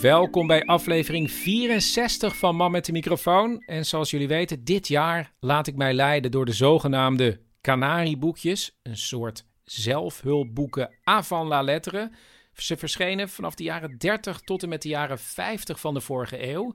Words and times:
Welkom 0.00 0.46
bij 0.46 0.64
aflevering 0.64 1.30
64 1.30 2.36
van 2.36 2.56
Man 2.56 2.70
met 2.70 2.84
de 2.84 2.92
microfoon. 2.92 3.62
En 3.66 3.86
zoals 3.86 4.10
jullie 4.10 4.28
weten, 4.28 4.64
dit 4.64 4.88
jaar 4.88 5.32
laat 5.40 5.66
ik 5.66 5.76
mij 5.76 5.94
leiden 5.94 6.30
door 6.30 6.44
de 6.44 6.52
zogenaamde 6.52 7.40
Canarieboekjes. 7.60 8.78
Een 8.82 8.96
soort 8.96 9.46
zelfhulpboeken 9.64 10.94
avant 11.02 11.48
la 11.48 11.62
lettre. 11.62 12.10
Ze 12.52 12.76
verschenen 12.76 13.28
vanaf 13.28 13.54
de 13.54 13.62
jaren 13.62 13.98
30 13.98 14.40
tot 14.40 14.62
en 14.62 14.68
met 14.68 14.82
de 14.82 14.88
jaren 14.88 15.18
50 15.18 15.80
van 15.80 15.94
de 15.94 16.00
vorige 16.00 16.48
eeuw. 16.48 16.74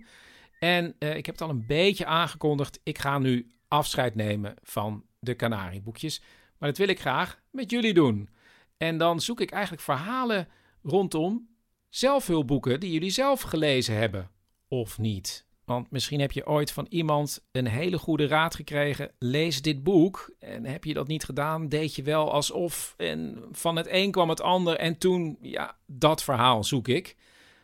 En 0.59 0.95
eh, 0.99 1.15
ik 1.15 1.25
heb 1.25 1.35
het 1.35 1.43
al 1.43 1.49
een 1.49 1.65
beetje 1.67 2.05
aangekondigd. 2.05 2.79
Ik 2.83 2.97
ga 2.97 3.19
nu 3.19 3.51
afscheid 3.67 4.15
nemen 4.15 4.53
van 4.63 5.05
de 5.19 5.35
Canarieboekjes. 5.35 6.21
Maar 6.57 6.69
dat 6.69 6.77
wil 6.77 6.87
ik 6.87 6.99
graag 6.99 7.39
met 7.51 7.71
jullie 7.71 7.93
doen. 7.93 8.29
En 8.77 8.97
dan 8.97 9.19
zoek 9.19 9.41
ik 9.41 9.51
eigenlijk 9.51 9.83
verhalen 9.83 10.47
rondom 10.83 11.49
zelfhulpboeken 11.91 12.79
die 12.79 12.91
jullie 12.91 13.09
zelf 13.09 13.41
gelezen 13.41 13.95
hebben. 13.95 14.29
Of 14.67 14.97
niet. 14.97 15.45
Want 15.65 15.91
misschien 15.91 16.19
heb 16.19 16.31
je 16.31 16.47
ooit 16.47 16.71
van 16.71 16.85
iemand 16.89 17.43
een 17.51 17.67
hele 17.67 17.97
goede 17.97 18.27
raad 18.27 18.55
gekregen. 18.55 19.11
Lees 19.19 19.61
dit 19.61 19.83
boek. 19.83 20.33
En 20.39 20.65
heb 20.65 20.83
je 20.83 20.93
dat 20.93 21.07
niet 21.07 21.23
gedaan, 21.23 21.69
deed 21.69 21.95
je 21.95 22.03
wel 22.03 22.31
alsof. 22.31 22.93
En 22.97 23.43
van 23.51 23.75
het 23.75 23.87
een 23.89 24.11
kwam 24.11 24.29
het 24.29 24.41
ander. 24.41 24.75
En 24.75 24.97
toen, 24.97 25.37
ja, 25.41 25.77
dat 25.85 26.23
verhaal 26.23 26.63
zoek 26.63 26.87
ik. 26.87 27.15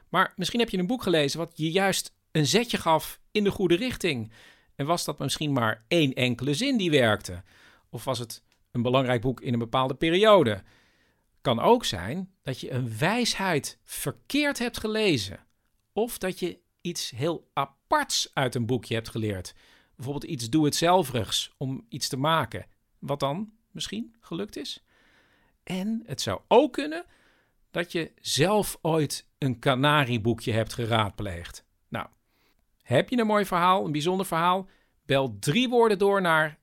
Maar 0.09 0.33
misschien 0.35 0.59
heb 0.59 0.69
je 0.69 0.77
een 0.77 0.87
boek 0.87 1.03
gelezen 1.03 1.39
wat 1.39 1.51
je 1.55 1.71
juist 1.71 2.15
een 2.31 2.45
zetje 2.45 2.77
gaf 2.77 3.19
in 3.31 3.43
de 3.43 3.51
goede 3.51 3.75
richting. 3.75 4.31
En 4.75 4.85
was 4.85 5.05
dat 5.05 5.19
misschien 5.19 5.53
maar 5.53 5.83
één 5.87 6.13
enkele 6.13 6.53
zin 6.53 6.77
die 6.77 6.91
werkte? 6.91 7.43
Of 7.89 8.03
was 8.03 8.19
het 8.19 8.43
een 8.71 8.81
belangrijk 8.81 9.21
boek 9.21 9.41
in 9.41 9.53
een 9.53 9.59
bepaalde 9.59 9.95
periode? 9.95 10.63
Kan 11.41 11.59
ook 11.59 11.85
zijn 11.85 12.33
dat 12.41 12.59
je 12.59 12.71
een 12.71 12.97
wijsheid 12.97 13.79
verkeerd 13.83 14.59
hebt 14.59 14.79
gelezen. 14.79 15.45
Of 15.93 16.17
dat 16.17 16.39
je 16.39 16.59
iets 16.81 17.09
heel 17.09 17.49
aparts 17.53 18.29
uit 18.33 18.55
een 18.55 18.65
boekje 18.65 18.93
hebt 18.93 19.09
geleerd. 19.09 19.53
Bijvoorbeeld 19.95 20.31
iets 20.31 20.49
doe-het-zelverigs 20.49 21.53
om 21.57 21.85
iets 21.89 22.07
te 22.07 22.17
maken. 22.17 22.65
Wat 22.99 23.19
dan 23.19 23.51
misschien 23.71 24.15
gelukt 24.19 24.57
is. 24.57 24.83
En 25.63 26.03
het 26.05 26.21
zou 26.21 26.41
ook 26.47 26.73
kunnen 26.73 27.05
dat 27.71 27.91
je 27.91 28.11
zelf 28.21 28.77
ooit 28.81 29.27
een 29.37 29.59
kanarieboekje 29.59 30.51
hebt 30.51 30.73
geraadpleegd. 30.73 31.63
Nou, 31.87 32.07
heb 32.81 33.09
je 33.09 33.17
een 33.17 33.27
mooi 33.27 33.45
verhaal, 33.45 33.85
een 33.85 33.91
bijzonder 33.91 34.25
verhaal? 34.25 34.67
Bel 35.05 35.37
drie 35.39 35.69
woorden 35.69 35.97
door 35.97 36.21
naar 36.21 36.59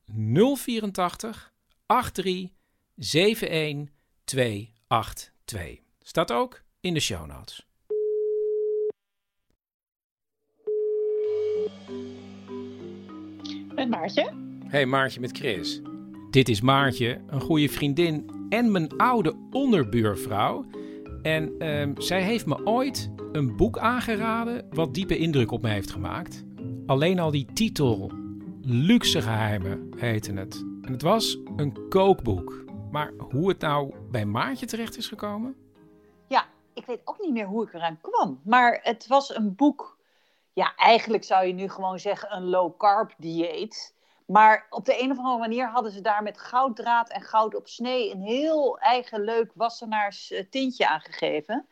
084 0.56 1.52
83 1.86 2.52
71 3.48 3.93
282. 4.24 5.80
Staat 6.02 6.32
ook 6.32 6.62
in 6.80 6.94
de 6.94 7.00
show 7.00 7.26
notes. 7.26 7.66
Met 13.74 13.88
Maartje. 13.88 14.32
Hey 14.66 14.86
Maartje 14.86 15.20
met 15.20 15.38
Chris. 15.38 15.80
Dit 16.30 16.48
is 16.48 16.60
Maartje, 16.60 17.20
een 17.26 17.40
goede 17.40 17.68
vriendin 17.68 18.30
en 18.48 18.72
mijn 18.72 18.96
oude 18.96 19.34
onderbuurvrouw. 19.50 20.64
En 21.22 21.58
ehm, 21.58 21.92
zij 21.96 22.22
heeft 22.22 22.46
me 22.46 22.66
ooit 22.66 23.10
een 23.32 23.56
boek 23.56 23.78
aangeraden 23.78 24.66
wat 24.70 24.94
diepe 24.94 25.16
indruk 25.16 25.50
op 25.50 25.62
me 25.62 25.68
heeft 25.68 25.90
gemaakt. 25.90 26.44
Alleen 26.86 27.18
al 27.18 27.30
die 27.30 27.46
titel, 27.52 28.12
Luxe 28.62 29.22
Geheimen 29.22 29.88
heette 29.96 30.32
het. 30.32 30.64
En 30.82 30.92
het 30.92 31.02
was 31.02 31.38
een 31.56 31.88
kookboek. 31.88 32.63
Maar 32.94 33.12
hoe 33.30 33.48
het 33.48 33.60
nou 33.60 33.94
bij 34.10 34.24
Maartje 34.24 34.66
terecht 34.66 34.96
is 34.96 35.08
gekomen? 35.08 35.56
Ja, 36.28 36.46
ik 36.74 36.86
weet 36.86 37.00
ook 37.04 37.20
niet 37.20 37.32
meer 37.32 37.46
hoe 37.46 37.64
ik 37.64 37.74
eraan 37.74 38.00
kwam. 38.00 38.40
Maar 38.44 38.80
het 38.82 39.06
was 39.06 39.34
een 39.34 39.54
boek. 39.54 39.98
Ja, 40.52 40.74
eigenlijk 40.76 41.24
zou 41.24 41.46
je 41.46 41.52
nu 41.52 41.68
gewoon 41.68 41.98
zeggen 41.98 42.36
een 42.36 42.44
low 42.44 42.76
carb 42.78 43.14
dieet. 43.18 43.94
Maar 44.26 44.66
op 44.70 44.84
de 44.84 45.02
een 45.02 45.10
of 45.10 45.18
andere 45.18 45.38
manier 45.38 45.68
hadden 45.68 45.92
ze 45.92 46.00
daar 46.00 46.22
met 46.22 46.38
gouddraad 46.38 47.10
en 47.10 47.22
goud 47.22 47.54
op 47.54 47.68
snee 47.68 48.10
een 48.10 48.22
heel 48.22 48.78
eigen 48.78 49.20
leuk 49.20 49.50
wassenaars 49.54 50.30
eh, 50.30 50.44
tintje 50.50 50.88
aangegeven. 50.88 51.66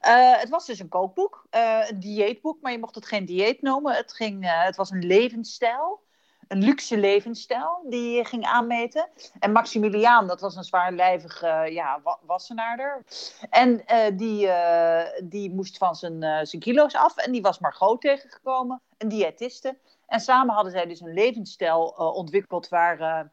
Eh, 0.00 0.38
het 0.38 0.48
was 0.48 0.66
dus 0.66 0.78
een 0.78 0.88
kookboek, 0.88 1.46
eh, 1.50 1.84
een 1.88 2.00
dieetboek, 2.00 2.60
maar 2.60 2.72
je 2.72 2.78
mocht 2.78 2.94
het 2.94 3.06
geen 3.06 3.24
dieet 3.24 3.62
noemen. 3.62 3.94
Het, 3.94 4.12
ging, 4.12 4.44
het 4.64 4.76
was 4.76 4.90
een 4.90 5.06
levensstijl, 5.06 6.05
een 6.48 6.62
luxe 6.62 6.96
levensstijl 6.98 7.84
die 7.88 8.16
je 8.16 8.24
ging 8.24 8.44
aanmeten. 8.44 9.08
En 9.38 9.52
Maximiliaan, 9.52 10.26
dat 10.26 10.40
was 10.40 10.56
een 10.56 10.64
zwaarlijvige 10.64 11.68
ja, 11.70 12.00
wa- 12.02 12.18
wassenaarder. 12.26 13.04
En 13.50 13.86
eh, 13.86 14.16
die, 14.16 14.48
eh, 14.48 15.22
die 15.24 15.50
moest 15.50 15.78
van 15.78 15.94
zijn, 15.94 16.22
eh, 16.22 16.38
zijn 16.42 16.62
kilo's 16.62 16.94
af 16.94 17.16
en 17.16 17.32
die 17.32 17.42
was 17.42 17.58
Margot 17.58 18.00
tegengekomen, 18.00 18.80
een 18.98 19.08
diëtiste. 19.08 19.76
En 20.06 20.20
samen 20.20 20.54
hadden 20.54 20.72
zij 20.72 20.86
dus 20.86 21.00
een 21.00 21.12
levensstijl 21.12 21.82
ontwikkeld 21.96 22.68
waar 22.68 23.30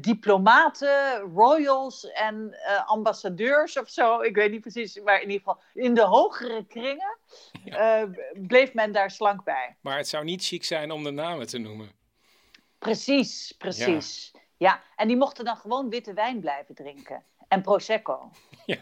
diplomaten, 0.00 1.18
royals 1.34 2.10
en 2.10 2.56
ambassadeurs 2.86 3.78
of 3.78 3.88
zo, 3.88 4.20
ik 4.20 4.34
weet 4.36 4.50
niet 4.50 4.60
precies, 4.60 5.00
maar 5.00 5.14
in 5.22 5.30
ieder 5.30 5.38
geval 5.38 5.60
in 5.74 5.94
de 5.94 6.02
hogere 6.02 6.66
kringen 6.66 7.16
bleef 8.46 8.74
men 8.74 8.92
daar 8.92 9.10
slank 9.10 9.44
bij. 9.44 9.76
Maar 9.80 9.96
het 9.96 10.08
zou 10.08 10.24
niet 10.24 10.44
chic 10.44 10.64
zijn 10.64 10.90
om 10.90 11.02
de 11.04 11.10
namen 11.10 11.46
te 11.46 11.58
noemen. 11.58 12.01
Precies, 12.82 13.54
precies. 13.58 14.30
Ja. 14.56 14.82
en 14.96 15.08
die 15.08 15.16
mochten 15.16 15.44
dan 15.44 15.56
gewoon 15.56 15.88
witte 15.88 16.12
wijn 16.12 16.40
blijven 16.40 16.74
drinken. 16.74 17.24
En 17.48 17.62
Prosecco. 17.62 18.30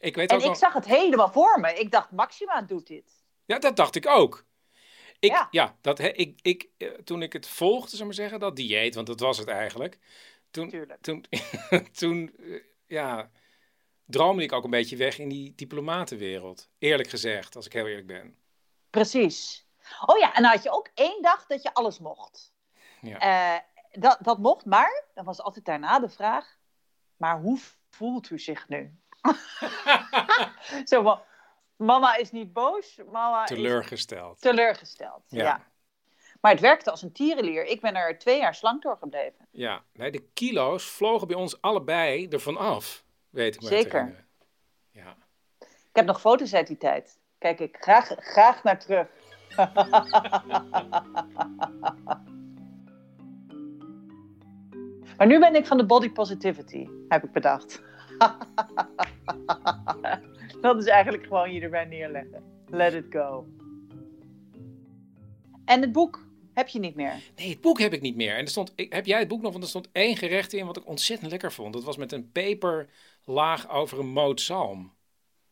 Ik 0.00 0.14
weet 0.16 0.30
En 0.30 0.36
ook 0.36 0.42
ik 0.42 0.48
nog... 0.48 0.56
zag 0.56 0.72
het 0.72 0.84
helemaal 0.84 1.32
voor 1.32 1.60
me. 1.60 1.72
Ik 1.72 1.90
dacht, 1.90 2.10
Maxima 2.10 2.62
doet 2.62 2.86
dit. 2.86 3.24
Ja, 3.44 3.58
dat 3.58 3.76
dacht 3.76 3.94
ik 3.94 4.06
ook. 4.06 4.44
Ik, 5.18 5.30
ja. 5.30 5.48
Ja. 5.50 5.76
dat, 5.80 5.98
he- 5.98 6.06
ik, 6.08 6.38
ik, 6.42 6.68
eh, 6.76 6.88
toen 6.88 7.22
ik 7.22 7.32
het 7.32 7.48
volgde, 7.48 7.88
zou 7.88 8.00
ik 8.00 8.06
maar 8.06 8.14
zeggen, 8.14 8.40
dat 8.40 8.56
dieet, 8.56 8.94
want 8.94 9.06
dat 9.06 9.20
was 9.20 9.38
het 9.38 9.48
eigenlijk. 9.48 9.98
Toen, 10.50 10.68
Tuurlijk. 10.68 11.02
toen, 11.02 11.24
toen 12.00 12.36
eh, 12.38 12.62
ja, 12.86 13.30
droomde 14.04 14.42
ik 14.42 14.52
ook 14.52 14.64
een 14.64 14.70
beetje 14.70 14.96
weg 14.96 15.18
in 15.18 15.28
die 15.28 15.52
diplomatenwereld. 15.54 16.68
Eerlijk 16.78 17.08
gezegd, 17.08 17.56
als 17.56 17.66
ik 17.66 17.72
heel 17.72 17.86
eerlijk 17.86 18.06
ben. 18.06 18.36
Precies. 18.90 19.66
Oh 20.06 20.18
ja, 20.18 20.34
en 20.34 20.42
dan 20.42 20.50
had 20.50 20.62
je 20.62 20.70
ook 20.70 20.90
één 20.94 21.22
dag 21.22 21.46
dat 21.46 21.62
je 21.62 21.74
alles 21.74 21.98
mocht. 21.98 22.54
Ja. 23.00 23.18
Eh, 23.18 23.60
dat, 24.00 24.18
dat 24.20 24.38
mocht, 24.38 24.64
maar 24.64 25.04
dan 25.14 25.24
was 25.24 25.40
altijd 25.40 25.64
daarna 25.64 25.98
de 25.98 26.08
vraag: 26.08 26.56
maar 27.16 27.40
hoe 27.40 27.58
voelt 27.90 28.30
u 28.30 28.38
zich 28.38 28.68
nu? 28.68 28.94
Zo 30.84 31.02
van, 31.02 31.20
mama 31.76 32.16
is 32.16 32.30
niet 32.30 32.52
boos, 32.52 33.00
mama 33.12 33.42
is 33.42 33.48
Teleurgesteld. 33.48 34.40
teleurgesteld. 34.40 35.22
Ja. 35.28 35.44
Ja. 35.44 35.64
Maar 36.40 36.52
het 36.52 36.60
werkte 36.60 36.90
als 36.90 37.02
een 37.02 37.12
tierenlier. 37.12 37.64
Ik 37.64 37.80
ben 37.80 37.94
er 37.94 38.18
twee 38.18 38.38
jaar 38.38 38.54
slank 38.54 38.82
door 38.82 38.96
gebleven. 38.96 39.48
Ja, 39.50 39.82
nee, 39.92 40.10
de 40.10 40.28
kilo's 40.34 40.84
vlogen 40.84 41.26
bij 41.26 41.36
ons 41.36 41.60
allebei 41.60 42.28
ervan 42.28 42.56
af, 42.56 43.04
weet 43.30 43.54
ik 43.54 43.60
te 43.60 43.66
Zeker. 43.66 44.26
Ja. 44.90 45.16
Ik 45.60 46.02
heb 46.02 46.06
nog 46.06 46.20
foto's 46.20 46.54
uit 46.54 46.66
die 46.66 46.78
tijd. 46.78 47.18
Kijk 47.38 47.60
ik 47.60 47.76
graag, 47.80 48.12
graag 48.18 48.62
naar 48.62 48.78
terug. 48.78 49.08
maar 55.16 55.26
nu 55.26 55.38
ben 55.38 55.54
ik 55.54 55.66
van 55.66 55.76
de 55.76 55.86
body 55.86 56.10
positivity, 56.10 56.88
heb 57.08 57.24
ik 57.24 57.32
bedacht. 57.32 57.82
dat 60.60 60.78
is 60.78 60.86
eigenlijk 60.86 61.22
gewoon 61.22 61.52
je 61.52 61.60
erbij 61.60 61.84
neerleggen. 61.84 62.42
Let 62.66 62.92
it 62.92 63.06
go. 63.10 63.46
En 65.64 65.80
het 65.80 65.92
boek 65.92 66.24
heb 66.54 66.68
je 66.68 66.78
niet 66.78 66.94
meer? 66.94 67.14
Nee, 67.36 67.48
het 67.48 67.60
boek 67.60 67.78
heb 67.78 67.92
ik 67.92 68.00
niet 68.00 68.16
meer. 68.16 68.36
En 68.36 68.40
er 68.40 68.48
stond, 68.48 68.72
heb 68.76 69.06
jij 69.06 69.18
het 69.18 69.28
boek 69.28 69.42
nog? 69.42 69.52
Want 69.52 69.64
er 69.64 69.70
stond 69.70 69.88
één 69.92 70.16
gerecht 70.16 70.52
in 70.52 70.66
wat 70.66 70.76
ik 70.76 70.86
ontzettend 70.86 71.30
lekker 71.30 71.52
vond. 71.52 71.72
Dat 71.72 71.84
was 71.84 71.96
met 71.96 72.12
een 72.12 72.32
peperlaag 72.32 73.70
over 73.70 73.98
een 73.98 74.08
moot 74.08 74.40
zalm. 74.40 74.94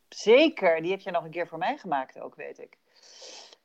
Zeker, 0.09 0.81
die 0.81 0.91
heb 0.91 0.99
je 0.99 1.11
nog 1.11 1.23
een 1.23 1.31
keer 1.31 1.47
voor 1.47 1.57
mij 1.57 1.77
gemaakt 1.77 2.19
ook, 2.19 2.35
weet 2.35 2.59
ik. 2.59 2.77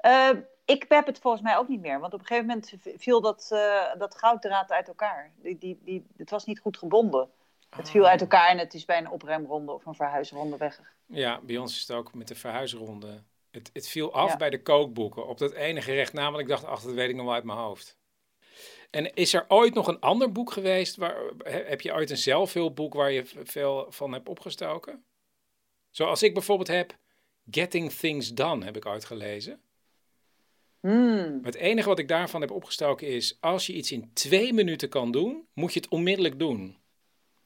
Uh, 0.06 0.30
ik 0.70 0.84
heb 0.88 1.06
het 1.06 1.18
volgens 1.18 1.42
mij 1.42 1.56
ook 1.56 1.68
niet 1.68 1.80
meer, 1.80 2.00
want 2.00 2.12
op 2.14 2.20
een 2.20 2.26
gegeven 2.26 2.46
moment 2.46 2.72
viel 2.96 3.20
dat, 3.20 3.50
uh, 3.52 3.94
dat 3.98 4.18
gouddraad 4.18 4.70
uit 4.70 4.88
elkaar. 4.88 5.32
Die, 5.36 5.58
die, 5.58 5.78
die, 5.84 6.06
het 6.16 6.30
was 6.30 6.44
niet 6.44 6.60
goed 6.60 6.78
gebonden. 6.78 7.30
Het 7.70 7.90
viel 7.90 8.06
uit 8.06 8.20
elkaar 8.20 8.48
en 8.48 8.58
het 8.58 8.74
is 8.74 8.84
bij 8.84 8.98
een 8.98 9.10
opruimronde 9.10 9.72
of 9.72 9.86
een 9.86 9.94
verhuisronde 9.94 10.56
weg. 10.56 10.80
Ja, 11.06 11.40
bij 11.42 11.56
ons 11.56 11.74
is 11.74 11.80
het 11.80 11.96
ook 11.96 12.14
met 12.14 12.28
de 12.28 12.34
verhuisronde. 12.34 13.22
Het, 13.50 13.70
het 13.72 13.88
viel 13.88 14.12
af 14.12 14.36
bij 14.36 14.50
de 14.50 14.62
kookboeken 14.62 15.26
op 15.26 15.38
dat 15.38 15.52
ene 15.52 15.82
gerecht 15.82 16.12
namelijk 16.12 16.48
ik 16.48 16.54
dacht, 16.54 16.66
ach, 16.66 16.82
dat 16.82 16.94
weet 16.94 17.08
ik 17.08 17.16
nog 17.16 17.24
wel 17.24 17.34
uit 17.34 17.44
mijn 17.44 17.58
hoofd. 17.58 17.98
En 18.90 19.14
is 19.14 19.34
er 19.34 19.44
ooit 19.48 19.74
nog 19.74 19.86
een 19.86 20.00
ander 20.00 20.32
boek 20.32 20.52
geweest? 20.52 20.96
Waar, 20.96 21.16
heb 21.44 21.80
je 21.80 21.92
ooit 21.92 22.10
een 22.10 22.16
zelfhulpboek 22.16 22.94
waar 22.94 23.10
je 23.10 23.24
veel 23.44 23.86
van 23.88 24.12
hebt 24.12 24.28
opgestoken? 24.28 25.04
Zoals 25.90 26.22
ik 26.22 26.34
bijvoorbeeld 26.34 26.68
heb 26.68 26.96
Getting 27.50 27.92
Things 27.92 28.34
Done, 28.34 28.64
heb 28.64 28.76
ik 28.76 28.86
ooit 28.86 29.04
gelezen. 29.04 29.62
Hmm. 30.80 31.40
Het 31.42 31.54
enige 31.54 31.88
wat 31.88 31.98
ik 31.98 32.08
daarvan 32.08 32.40
heb 32.40 32.50
opgestoken 32.50 33.06
is, 33.06 33.36
als 33.40 33.66
je 33.66 33.72
iets 33.72 33.92
in 33.92 34.10
twee 34.12 34.52
minuten 34.52 34.88
kan 34.88 35.10
doen, 35.10 35.46
moet 35.54 35.72
je 35.72 35.80
het 35.80 35.88
onmiddellijk 35.88 36.38
doen. 36.38 36.78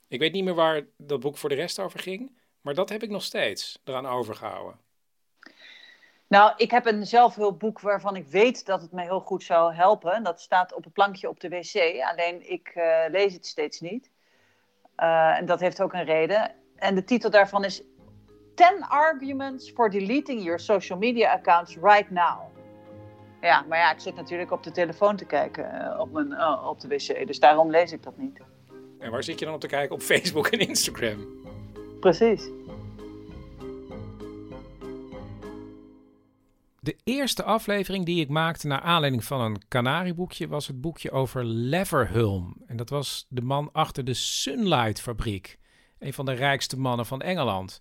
Ik 0.08 0.20
weet 0.20 0.32
niet 0.32 0.44
meer 0.44 0.54
waar 0.54 0.82
dat 0.96 1.20
boek 1.20 1.36
voor 1.36 1.48
de 1.48 1.54
rest 1.54 1.78
over 1.78 2.00
ging, 2.00 2.38
maar 2.60 2.75
dat 2.75 2.88
heb 2.88 3.02
ik 3.02 3.10
nog 3.10 3.22
steeds 3.22 3.81
eraan 3.84 4.06
overgehouden. 4.06 4.78
Nou, 6.26 6.52
ik 6.56 6.70
heb 6.70 6.86
een 6.86 7.06
zelfhulpboek 7.06 7.81
waarvan 7.81 8.16
ik 8.16 8.26
weet 8.26 8.66
dat 8.66 8.81
het 8.81 8.92
mij 8.92 9.04
heel 9.04 9.20
goed 9.20 9.42
zou 9.42 9.75
helpen. 9.75 10.22
Dat 10.22 10.40
staat 10.40 10.75
op 10.75 10.84
het 10.84 10.92
plankje 10.92 11.28
op 11.28 11.40
de 11.40 11.48
wc, 11.48 12.02
alleen 12.10 12.50
ik 12.50 12.72
uh, 12.75 13.04
lees 13.08 13.32
het 13.32 13.46
steeds 13.46 13.81
niet. 13.81 14.10
Uh, 14.96 15.38
en 15.38 15.46
dat 15.46 15.60
heeft 15.60 15.82
ook 15.82 15.92
een 15.92 16.04
reden. 16.04 16.54
En 16.76 16.94
de 16.94 17.04
titel 17.04 17.31
daarvan 17.31 17.64
is 17.64 17.82
10 18.54 18.84
Arguments 18.88 19.70
for 19.70 19.90
Deleting 19.90 20.42
Your 20.42 20.58
Social 20.58 20.98
Media 20.98 21.32
Accounts 21.32 21.76
Right 21.76 22.10
Now. 22.10 22.54
Ja, 23.44 23.64
maar 23.69 23.79
ja, 23.79 23.93
ik 23.93 24.00
zit 24.00 24.14
natuurlijk 24.14 24.50
op 24.50 24.62
de 24.62 24.70
telefoon 24.70 25.17
te 25.17 25.25
kijken 25.25 25.64
uh, 25.75 26.00
op, 26.00 26.12
mijn, 26.12 26.31
uh, 26.31 26.67
op 26.69 26.81
de 26.81 26.88
wc, 26.88 27.26
dus 27.26 27.41
daarom 27.41 27.70
lees 27.70 27.93
ik 27.93 28.02
dat 28.02 28.19
niet. 28.19 28.41
En 28.99 29.11
waar 29.11 29.23
zit 29.23 29.38
je 29.38 29.44
dan 29.44 29.55
op 29.55 29.61
te 29.61 29.67
kijken? 29.67 29.94
Op 29.94 30.00
Facebook 30.02 30.46
en 30.46 30.58
Instagram? 30.58 31.26
Precies. 32.00 32.49
De 36.81 36.96
eerste 37.05 37.43
aflevering 37.43 38.05
die 38.05 38.20
ik 38.20 38.29
maakte 38.29 38.67
naar 38.67 38.81
aanleiding 38.81 39.25
van 39.25 39.41
een 39.41 39.62
Canarieboekje 39.69 40.49
was 40.49 40.67
het 40.67 40.81
boekje 40.81 41.11
over 41.11 41.44
Leverhulme. 41.44 42.55
En 42.67 42.76
dat 42.76 42.91
was 42.91 43.26
de 43.29 43.43
man 43.43 43.69
achter 43.73 44.05
de 44.05 44.14
Sunlight 44.14 45.00
fabriek. 45.00 45.58
Een 45.99 46.12
van 46.12 46.25
de 46.25 46.32
rijkste 46.32 46.79
mannen 46.79 47.06
van 47.06 47.23
Engeland. 47.23 47.81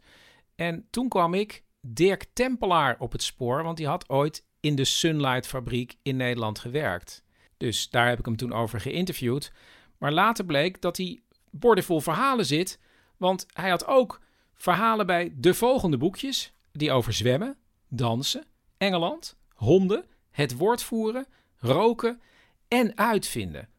En 0.56 0.88
toen 0.90 1.10
kwam 1.10 1.34
ik 1.34 1.64
Dirk 1.82 2.26
Tempelaar 2.34 2.96
op 3.00 3.12
het 3.12 3.24
spoor, 3.24 3.64
want 3.64 3.78
die 3.78 3.88
had 3.88 4.10
ooit 4.10 4.46
in 4.64 4.76
de 4.76 4.86
Sunlight 4.86 5.48
fabriek 5.48 5.96
in 6.02 6.16
Nederland 6.16 6.60
gewerkt. 6.60 7.24
Dus 7.58 7.90
daar 7.90 8.08
heb 8.08 8.20
ik 8.20 8.26
hem 8.26 8.36
toen 8.36 8.54
over 8.54 8.80
geïnterviewd. 8.80 9.52
Maar 9.98 10.12
later 10.12 10.46
bleek 10.46 10.82
dat 10.82 10.98
hij 10.98 11.22
bordevol 11.52 12.00
verhalen 12.00 12.46
zit, 12.46 12.80
want 13.18 13.46
hij 13.54 13.70
had 13.70 13.88
ook 13.88 14.22
verhalen 14.54 15.06
bij 15.06 15.34
de 15.36 15.54
volgende 15.54 15.98
boekjes 15.98 16.54
die 16.72 16.92
over 16.92 17.14
zwemmen, 17.14 17.58
dansen, 17.88 18.46
Engeland, 18.78 19.38
honden, 19.54 20.06
het 20.32 20.58
woord 20.58 20.84
voeren, 20.84 21.26
roken 21.58 22.22
en 22.68 22.98
uitvinden. 22.98 23.70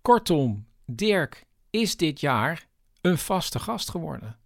Kortom, 0.00 0.66
Dirk 0.86 1.46
is 1.70 1.96
dit 1.96 2.20
jaar 2.20 2.66
een 3.00 3.18
vaste 3.18 3.58
gast 3.58 3.90
geworden. 3.90 4.38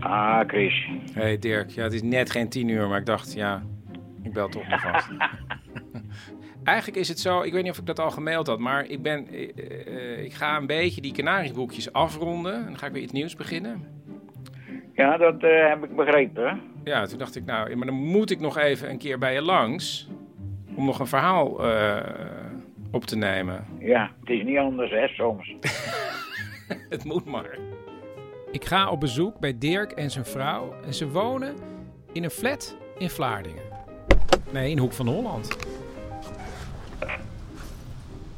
Ah, 0.00 0.40
Chris. 0.46 0.88
Hey 1.12 1.38
Dirk, 1.38 1.70
ja, 1.70 1.82
het 1.82 1.92
is 1.92 2.02
net 2.02 2.30
geen 2.30 2.48
tien 2.48 2.68
uur, 2.68 2.88
maar 2.88 2.98
ik 2.98 3.06
dacht, 3.06 3.34
ja, 3.34 3.62
ik 4.22 4.32
bel 4.32 4.48
toch 4.48 4.68
maar 4.68 4.80
vast. 4.80 5.10
Eigenlijk 6.64 6.98
is 6.98 7.08
het 7.08 7.20
zo, 7.20 7.42
ik 7.42 7.52
weet 7.52 7.62
niet 7.62 7.72
of 7.72 7.78
ik 7.78 7.86
dat 7.86 7.98
al 7.98 8.10
gemaild 8.10 8.46
had, 8.46 8.58
maar 8.58 8.86
ik, 8.86 9.02
ben, 9.02 9.26
uh, 9.30 10.24
ik 10.24 10.32
ga 10.32 10.56
een 10.56 10.66
beetje 10.66 11.00
die 11.00 11.12
kanarieboekjes 11.12 11.92
afronden. 11.92 12.54
En 12.54 12.64
dan 12.64 12.78
ga 12.78 12.86
ik 12.86 12.92
weer 12.92 13.02
iets 13.02 13.12
nieuws 13.12 13.36
beginnen. 13.36 13.86
Ja, 14.94 15.16
dat 15.16 15.42
uh, 15.42 15.68
heb 15.68 15.84
ik 15.84 15.96
begrepen. 15.96 16.60
Ja, 16.84 17.06
toen 17.06 17.18
dacht 17.18 17.36
ik, 17.36 17.44
nou, 17.44 17.76
maar 17.76 17.86
dan 17.86 17.96
moet 17.96 18.30
ik 18.30 18.40
nog 18.40 18.58
even 18.58 18.90
een 18.90 18.98
keer 18.98 19.18
bij 19.18 19.34
je 19.34 19.42
langs. 19.42 20.08
Om 20.74 20.84
nog 20.84 20.98
een 20.98 21.06
verhaal 21.06 21.60
op 22.90 23.04
te 23.04 23.16
nemen. 23.16 23.64
Ja, 23.78 24.10
het 24.20 24.30
is 24.30 24.44
niet 24.44 24.58
anders, 24.58 24.90
hè, 24.90 25.08
soms. 25.08 25.54
het 26.90 27.04
moet 27.04 27.24
maar. 27.24 27.58
Ik 28.50 28.64
ga 28.64 28.90
op 28.90 29.00
bezoek 29.00 29.38
bij 29.38 29.58
Dirk 29.58 29.92
en 29.92 30.10
zijn 30.10 30.24
vrouw. 30.24 30.74
En 30.86 30.94
ze 30.94 31.08
wonen 31.08 31.56
in 32.12 32.24
een 32.24 32.30
flat 32.30 32.76
in 32.98 33.10
Vlaardingen. 33.10 33.62
Nee, 34.50 34.70
in 34.70 34.78
Hoek 34.78 34.92
van 34.92 35.06
Holland. 35.06 35.56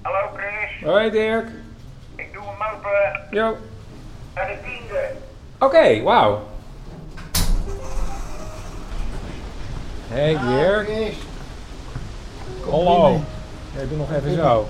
Hallo 0.02 0.28
Chris. 0.36 0.88
Hoi 0.88 1.10
Dirk. 1.10 1.48
Ik 2.14 2.32
doe 2.32 2.42
hem 2.42 2.76
open. 2.76 3.20
Jo. 3.30 3.56
Naar 4.34 4.46
de 4.46 4.56
tiende. 4.64 5.10
Oké, 5.54 5.64
okay, 5.64 6.02
wauw. 6.02 6.42
Hey 10.08 10.38
Dirk. 10.38 10.86
Chris. 10.86 11.16
Hallo. 12.70 13.20
Ja, 13.76 13.84
doe 13.88 13.98
nog 13.98 14.12
even 14.12 14.34
zo. 14.34 14.66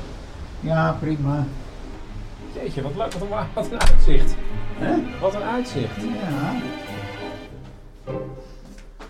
Ja, 0.61 0.97
prima. 1.01 1.45
Jeetje, 2.53 2.83
wat 2.83 2.97
leuk. 2.97 3.13
Wat 3.13 3.23
een, 3.23 3.47
wat 3.55 3.71
een 3.71 3.81
uitzicht. 3.81 4.35
Wat 5.21 5.35
een 5.35 5.43
uitzicht. 5.43 6.03
Ja. 6.03 6.55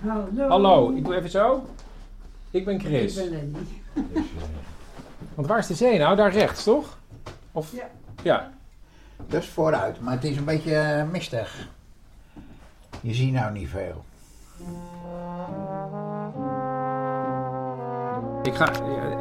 Hallo. 0.00 0.48
Hallo, 0.48 0.90
ik 0.90 1.04
doe 1.04 1.16
even 1.16 1.30
zo. 1.30 1.64
Ik 2.50 2.64
ben 2.64 2.80
Chris. 2.80 3.16
Ik 3.16 3.30
ben 3.30 3.38
Lenny. 3.38 3.66
Want 5.34 5.46
waar 5.48 5.58
is 5.58 5.66
de 5.66 5.74
zee 5.74 5.98
nou? 5.98 6.16
Daar 6.16 6.32
rechts, 6.32 6.64
toch? 6.64 6.98
Of... 7.52 7.72
Ja. 7.72 7.88
Ja. 8.22 8.50
Dat 9.26 9.42
is 9.42 9.48
vooruit, 9.48 10.00
maar 10.00 10.14
het 10.14 10.24
is 10.24 10.36
een 10.36 10.44
beetje 10.44 11.02
uh, 11.04 11.10
mistig. 11.10 11.68
Je 13.00 13.14
ziet 13.14 13.32
nou 13.32 13.52
niet 13.52 13.68
veel. 13.68 14.04
Ik 18.42 18.54
ga... 18.54 18.70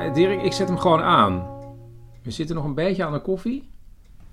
Dirk, 0.09 0.41
ik 0.41 0.53
zet 0.53 0.67
hem 0.67 0.77
gewoon 0.77 1.01
aan. 1.01 1.47
We 2.23 2.31
zitten 2.31 2.55
nog 2.55 2.65
een 2.65 2.73
beetje 2.73 3.05
aan 3.05 3.13
de 3.13 3.21
koffie. 3.21 3.69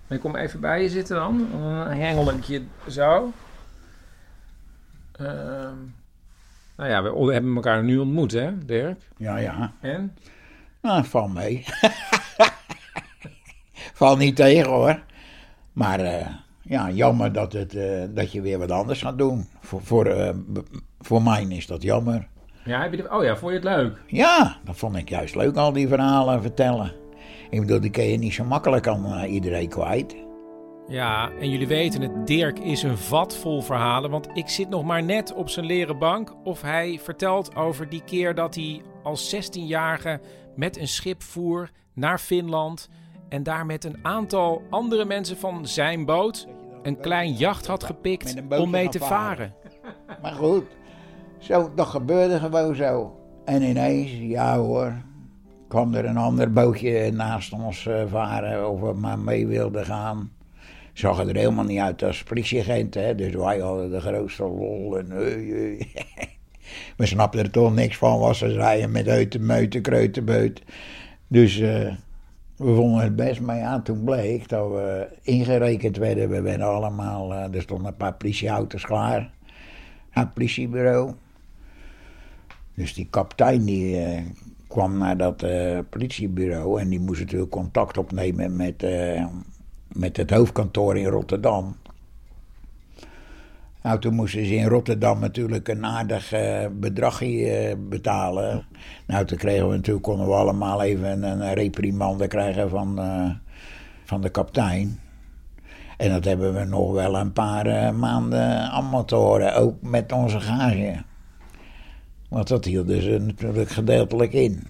Ik 0.09 0.21
kom 0.21 0.37
even 0.37 0.61
bij 0.61 0.83
je 0.83 0.89
zitten 0.89 1.17
dan. 1.17 1.49
Dan 1.51 1.89
hengel 1.89 2.31
ik 2.31 2.45
je 2.45 2.65
zo. 2.89 3.33
Uh, 5.21 5.29
nou 6.77 6.91
ja, 6.91 7.03
we 7.03 7.33
hebben 7.33 7.55
elkaar 7.55 7.85
nu 7.85 7.99
ontmoet, 7.99 8.33
hè, 8.33 8.65
Dirk? 8.65 9.01
Ja, 9.17 9.37
ja. 9.37 9.73
En? 9.81 10.17
Nou, 10.83 11.05
val 11.05 11.29
mee. 11.29 11.65
val 13.99 14.17
niet 14.17 14.37
tegen, 14.37 14.71
hoor. 14.71 15.03
Maar 15.73 16.01
uh, 16.01 16.27
ja, 16.63 16.91
jammer 16.91 17.33
dat, 17.33 17.53
het, 17.53 17.75
uh, 17.75 18.03
dat 18.09 18.33
je 18.33 18.41
weer 18.41 18.59
wat 18.59 18.71
anders 18.71 19.03
gaat 19.03 19.19
doen. 19.19 19.49
Voor, 19.61 19.83
voor, 19.83 20.07
uh, 20.07 20.31
voor 21.01 21.23
mij 21.23 21.45
is 21.49 21.67
dat 21.67 21.83
jammer. 21.83 22.27
Ja, 22.65 22.83
heb 22.83 22.91
je 22.91 22.97
de, 22.97 23.11
oh 23.11 23.25
ja, 23.25 23.37
vond 23.37 23.53
je 23.53 23.59
het 23.59 23.69
leuk? 23.69 23.99
Ja, 24.07 24.57
dat 24.65 24.77
vond 24.77 24.97
ik 24.97 25.09
juist 25.09 25.35
leuk, 25.35 25.57
al 25.57 25.73
die 25.73 25.89
verhalen 25.89 26.43
vertellen. 26.43 26.93
Ik 27.51 27.61
bedoel, 27.61 27.81
die 27.81 27.91
kun 27.91 28.05
je 28.05 28.19
niet 28.19 28.35
zo 28.35 28.45
makkelijk 28.45 28.87
aan 28.87 29.25
iedereen 29.25 29.69
kwijt. 29.69 30.17
Ja, 30.89 31.31
en 31.41 31.51
jullie 31.51 31.67
weten 31.67 32.03
het, 32.03 32.27
Dirk 32.27 32.59
is 32.59 32.83
een 32.83 32.99
vat 32.99 33.37
vol 33.37 33.63
verhalen. 33.63 34.11
Want 34.11 34.29
ik 34.35 34.49
zit 34.49 34.69
nog 34.69 34.85
maar 34.85 35.03
net 35.03 35.35
op 35.35 35.49
zijn 35.49 35.67
leren 35.67 35.99
bank. 35.99 36.35
Of 36.45 36.63
hij 36.63 36.99
vertelt 37.03 37.57
over 37.57 37.89
die 37.89 38.03
keer 38.05 38.35
dat 38.35 38.55
hij 38.55 38.83
als 39.03 39.35
16-jarige 39.35 40.21
met 40.57 40.79
een 40.79 40.89
schip 40.89 41.23
voer 41.23 41.71
naar 41.95 42.19
Finland. 42.19 42.89
En 43.29 43.43
daar 43.43 43.67
met 43.67 43.85
een 43.85 43.99
aantal 44.03 44.63
andere 44.71 45.05
mensen 45.05 45.37
van 45.37 45.67
zijn 45.67 46.05
boot 46.05 46.47
een 46.83 47.01
klein 47.01 47.33
jacht 47.33 47.67
had 47.67 47.85
gepikt 47.85 48.35
om 48.49 48.71
mee 48.71 48.89
te 48.89 48.99
varen. 48.99 49.55
Maar 50.23 50.33
goed, 50.33 50.65
zo, 51.39 51.71
dat 51.75 51.87
gebeurde 51.87 52.39
gewoon 52.39 52.75
zo. 52.75 53.21
En 53.45 53.63
ineens, 53.63 54.11
ja 54.13 54.59
hoor, 54.59 54.93
kwam 55.69 55.95
er 55.95 56.05
een 56.05 56.17
ander 56.17 56.53
bootje 56.53 57.11
naast 57.13 57.53
ons 57.53 57.89
varen 58.09 58.71
of 58.71 58.81
we 58.81 58.93
maar 58.93 59.19
mee 59.19 59.47
wilden 59.47 59.85
gaan. 59.85 60.31
Zag 60.93 61.21
er 61.21 61.37
helemaal 61.37 61.65
niet 61.65 61.79
uit 61.79 62.03
als 62.03 62.23
politieagent, 62.23 62.95
hè? 62.95 63.15
dus 63.15 63.35
wij 63.35 63.59
hadden 63.59 63.91
de 63.91 64.01
grootste 64.01 64.43
lol. 64.43 64.99
En, 64.99 65.13
uh, 65.13 65.37
uh. 65.37 65.81
we 66.97 67.07
snapten 67.07 67.41
er 67.41 67.51
toch 67.51 67.75
niks 67.75 67.97
van, 67.97 68.19
was 68.19 68.39
ze 68.39 68.47
rijden 68.47 68.91
met 68.91 69.09
uit 69.09 69.33
de 69.33 69.39
meute, 69.39 69.81
kreutenbeut. 69.81 70.63
Dus 71.29 71.59
We 72.57 72.75
vonden 72.75 73.03
het 73.03 73.17
best, 73.17 73.41
maar 73.41 73.57
ja, 73.57 73.81
toen 73.81 74.05
bleek 74.05 74.49
dat 74.49 74.71
we 74.71 75.09
ingerekend 75.23 75.97
werden. 75.97 76.29
We 76.29 76.41
werden 76.41 76.67
allemaal, 76.67 77.35
eh, 77.35 77.55
er 77.55 77.63
stonden 77.63 77.87
een 77.87 77.97
paar 77.97 78.15
politieauto's 78.15 78.85
klaar 78.85 79.31
aan 80.11 80.25
het 80.25 80.35
politiebureau. 80.35 81.15
Dus 82.75 82.95
die 82.95 83.07
kapitein 83.11 83.65
die 83.65 84.05
eh, 84.05 84.23
kwam 84.67 84.99
naar 84.99 85.17
dat 85.17 85.43
eh, 85.43 85.79
politiebureau 85.91 86.81
en 86.81 86.89
die 86.89 87.01
moest 87.01 87.21
natuurlijk 87.21 87.51
contact 87.51 87.99
opnemen 87.99 88.57
met, 88.57 88.83
eh, 88.83 89.25
met 89.93 90.17
het 90.17 90.31
hoofdkantoor 90.31 90.97
in 90.97 91.07
Rotterdam. 91.07 91.77
Nou, 93.83 93.99
toen 93.99 94.15
moesten 94.15 94.47
ze 94.47 94.55
in 94.55 94.69
Rotterdam 94.69 95.21
natuurlijk 95.21 95.69
een 95.69 95.87
aardig 95.87 96.33
eh, 96.33 96.67
bedragje 96.73 97.77
betalen. 97.89 98.67
Nou, 99.07 99.25
toen 99.25 99.39
kregen 99.39 99.69
we 99.69 99.75
natuurlijk, 99.75 100.05
konden 100.05 100.27
we 100.27 100.33
allemaal 100.33 100.83
even 100.83 101.23
een 101.23 101.55
reprimande 101.55 102.29
krijgen 102.29 102.71
van, 102.71 103.01
van 104.05 104.21
de 104.21 104.29
kapitein. 104.29 105.01
En 105.97 106.11
dat 106.11 106.25
hebben 106.25 106.55
we 106.55 106.65
nog 106.65 106.93
wel 106.93 107.17
een 107.17 107.33
paar 107.33 107.95
maanden 107.95 108.71
allemaal 108.71 109.05
te 109.05 109.15
horen, 109.15 109.55
ook 109.55 109.83
met 109.83 110.13
onze 110.13 110.41
gage. 110.41 111.03
Want 112.37 112.49
dat 112.49 112.65
hielden 112.65 113.03
ze 113.03 113.19
natuurlijk 113.19 113.69
gedeeltelijk 113.71 114.33
in. 114.33 114.67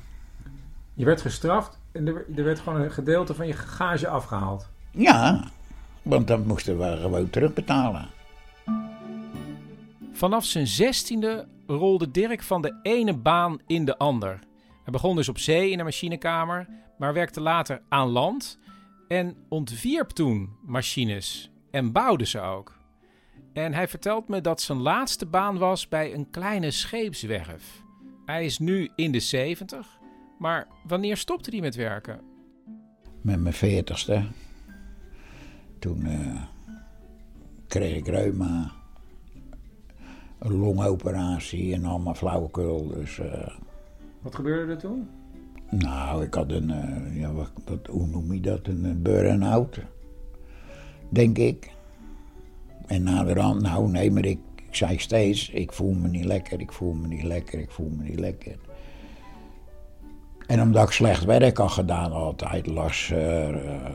Je 0.94 1.04
werd 1.04 1.20
gestraft 1.20 1.78
en 1.92 2.06
er, 2.06 2.24
er 2.36 2.44
werd 2.44 2.58
gewoon 2.58 2.80
een 2.80 2.90
gedeelte 2.90 3.34
van 3.34 3.46
je 3.46 3.52
gage 3.52 4.08
afgehaald. 4.08 4.68
Ja, 4.90 5.44
want 6.02 6.26
dan 6.26 6.46
moesten 6.46 6.78
we 6.78 6.96
gewoon 7.00 7.30
terugbetalen. 7.30 8.08
Vanaf 10.12 10.44
zijn 10.44 10.66
zestiende 10.66 11.46
rolde 11.66 12.10
Dirk 12.10 12.42
van 12.42 12.62
de 12.62 12.78
ene 12.82 13.16
baan 13.16 13.58
in 13.66 13.84
de 13.84 13.98
ander. 13.98 14.38
Hij 14.82 14.92
begon 14.92 15.16
dus 15.16 15.28
op 15.28 15.38
zee 15.38 15.70
in 15.70 15.78
een 15.78 15.84
machinekamer, 15.84 16.68
maar 16.98 17.12
werkte 17.12 17.40
later 17.40 17.82
aan 17.88 18.08
land 18.08 18.58
en 19.08 19.36
ontwierp 19.48 20.08
toen 20.08 20.56
machines 20.66 21.50
en 21.70 21.92
bouwde 21.92 22.26
ze 22.26 22.40
ook. 22.40 22.75
En 23.56 23.74
hij 23.74 23.88
vertelt 23.88 24.28
me 24.28 24.40
dat 24.40 24.60
zijn 24.60 24.78
laatste 24.78 25.26
baan 25.26 25.58
was 25.58 25.88
bij 25.88 26.14
een 26.14 26.30
kleine 26.30 26.70
scheepswerf. 26.70 27.82
Hij 28.24 28.44
is 28.44 28.58
nu 28.58 28.90
in 28.96 29.12
de 29.12 29.20
70, 29.20 29.98
maar 30.38 30.66
wanneer 30.86 31.16
stopte 31.16 31.50
hij 31.50 31.60
met 31.60 31.74
werken? 31.74 32.20
Met 33.20 33.40
mijn 33.40 33.54
veertigste. 33.54 34.22
Toen 35.78 36.06
eh, 36.06 36.42
kreeg 37.66 37.96
ik 37.96 38.06
reuma. 38.06 38.70
Een 40.38 40.56
longoperatie 40.56 41.74
en 41.74 41.84
allemaal 41.84 42.14
flauwekul. 42.14 42.86
Dus 42.88 43.18
eh, 43.18 43.48
Wat 44.20 44.34
gebeurde 44.34 44.72
er 44.72 44.78
toen? 44.78 45.08
nou, 45.70 46.24
ik 46.24 46.34
had 46.34 46.50
een, 46.52 46.70
eh, 46.70 47.20
ja, 47.20 47.32
wat, 47.32 47.50
wat, 47.64 47.86
hoe 47.86 48.06
noem 48.06 48.32
je 48.32 48.40
dat? 48.40 48.66
Een, 48.66 48.84
een 48.84 49.02
burn-out. 49.02 49.78
Denk 51.08 51.38
ik. 51.38 51.74
En 52.86 53.02
naderhand, 53.02 53.62
nou 53.62 53.90
nee, 53.90 54.10
maar 54.10 54.24
ik, 54.24 54.38
zei 54.70 54.98
steeds, 54.98 55.50
ik 55.50 55.72
voel 55.72 55.92
me 55.92 56.08
niet 56.08 56.24
lekker, 56.24 56.60
ik 56.60 56.72
voel 56.72 56.92
me 56.92 57.06
niet 57.06 57.22
lekker, 57.22 57.58
ik 57.58 57.70
voel 57.70 57.92
me 57.96 58.02
niet 58.02 58.20
lekker. 58.20 58.56
En 60.46 60.62
omdat 60.62 60.82
ik 60.82 60.90
slecht 60.90 61.24
werk 61.24 61.56
had 61.56 61.70
gedaan 61.70 62.12
altijd, 62.12 62.66
lasser, 62.66 63.64
uh, 63.64 63.94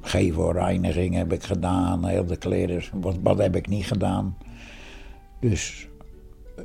gevelreiniging 0.00 1.14
heb 1.14 1.32
ik 1.32 1.42
gedaan, 1.42 2.06
heel 2.06 2.26
de 2.26 2.36
kleren, 2.36 2.82
wat, 3.00 3.16
wat 3.22 3.38
heb 3.38 3.56
ik 3.56 3.68
niet 3.68 3.86
gedaan. 3.86 4.36
Dus 5.40 5.88
eh, 6.56 6.64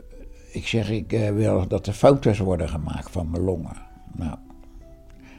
ik 0.52 0.68
zeg, 0.68 0.90
ik 0.90 1.14
eh, 1.14 1.32
wil 1.32 1.68
dat 1.68 1.88
er 1.88 1.94
foto's 1.94 2.38
worden 2.38 2.70
gemaakt 2.70 3.12
van 3.12 3.30
mijn 3.30 3.44
longen. 3.44 3.78
Nou, 4.16 4.38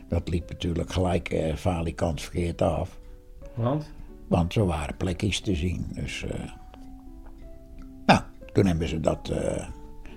dat 0.09 0.29
liep 0.29 0.49
natuurlijk 0.49 0.93
gelijk 0.93 1.29
eh, 1.29 1.55
falikant 1.55 2.23
verkeerd 2.23 2.63
af. 2.63 2.99
Want? 3.55 3.93
Want 4.29 4.55
er 4.55 4.67
waren 4.67 4.97
plekjes 4.97 5.41
te 5.41 5.55
zien. 5.55 5.87
Dus, 5.93 6.25
eh, 6.25 6.51
nou, 8.07 8.21
toen 8.53 8.67
hebben 8.67 8.89
ze 8.89 9.01
dat 9.01 9.29
eh, 9.29 9.69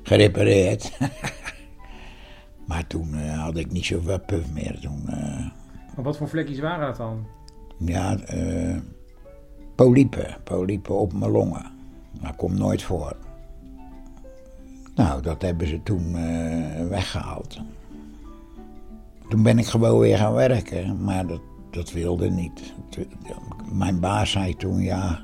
gerepareerd. 0.03 0.97
maar 2.67 2.87
toen 2.87 3.15
eh, 3.15 3.43
had 3.43 3.57
ik 3.57 3.71
niet 3.71 3.85
zoveel 3.85 4.19
puff 4.19 4.51
meer. 4.51 4.79
Toen, 4.79 5.03
Maar 5.95 6.03
wat 6.03 6.17
voor 6.17 6.29
vlekjes 6.29 6.59
waren 6.59 6.85
dat 6.87 6.97
dan? 6.97 7.25
ja, 7.77 8.17
polypen. 9.75 10.37
Polypen 10.43 10.99
op 10.99 11.13
mijn 11.13 11.31
longen. 11.31 11.65
Dat 12.21 12.35
komt 12.35 12.57
nooit 12.57 12.83
voor. 12.83 13.15
Nou, 14.97 15.21
dat 15.21 15.41
hebben 15.41 15.67
ze 15.67 15.83
toen 15.83 16.15
eh, 16.15 16.87
weggehaald. 16.87 17.59
Toen 19.29 19.43
ben 19.43 19.59
ik 19.59 19.65
gewoon 19.65 19.99
weer 19.99 20.17
gaan 20.17 20.33
werken, 20.33 21.03
maar 21.03 21.27
dat, 21.27 21.41
dat 21.77 21.91
wilde 21.91 22.29
niet. 22.29 22.73
Mijn 23.71 23.99
baas 23.99 24.31
zei 24.31 24.55
toen, 24.55 24.81
ja, 24.81 25.21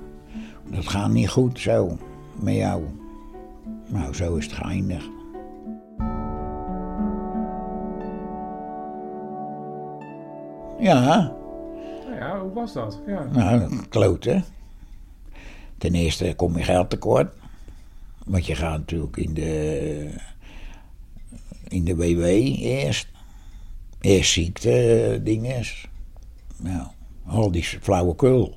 dat 0.69 0.87
gaat 0.87 1.09
niet 1.09 1.29
goed 1.29 1.59
zo, 1.59 1.97
met 2.39 2.55
jou. 2.55 2.83
Nou, 3.87 4.13
zo 4.13 4.35
is 4.35 4.45
het 4.45 4.53
geëindigd. 4.53 5.09
Ja, 10.79 11.31
Nou 12.05 12.15
ja, 12.15 12.39
hoe 12.39 12.53
was 12.53 12.73
dat? 12.73 12.99
Ja. 13.07 13.23
nou, 13.23 13.85
kloten. 13.89 14.43
Ten 15.77 15.95
eerste 15.95 16.33
kom 16.35 16.57
je 16.57 16.63
geld 16.63 16.89
tekort. 16.89 17.33
Want 18.25 18.45
je 18.45 18.55
gaat 18.55 18.77
natuurlijk 18.77 19.17
in 19.17 19.33
de, 19.33 20.09
in 21.67 21.83
de 21.83 21.95
WW 21.95 22.23
eerst. 22.23 23.07
Eerst 24.01 24.31
ziekte, 24.31 25.19
dinges. 25.23 25.87
Nou, 26.57 26.87
al 27.25 27.51
die 27.51 27.63
flauwekul. 27.63 28.55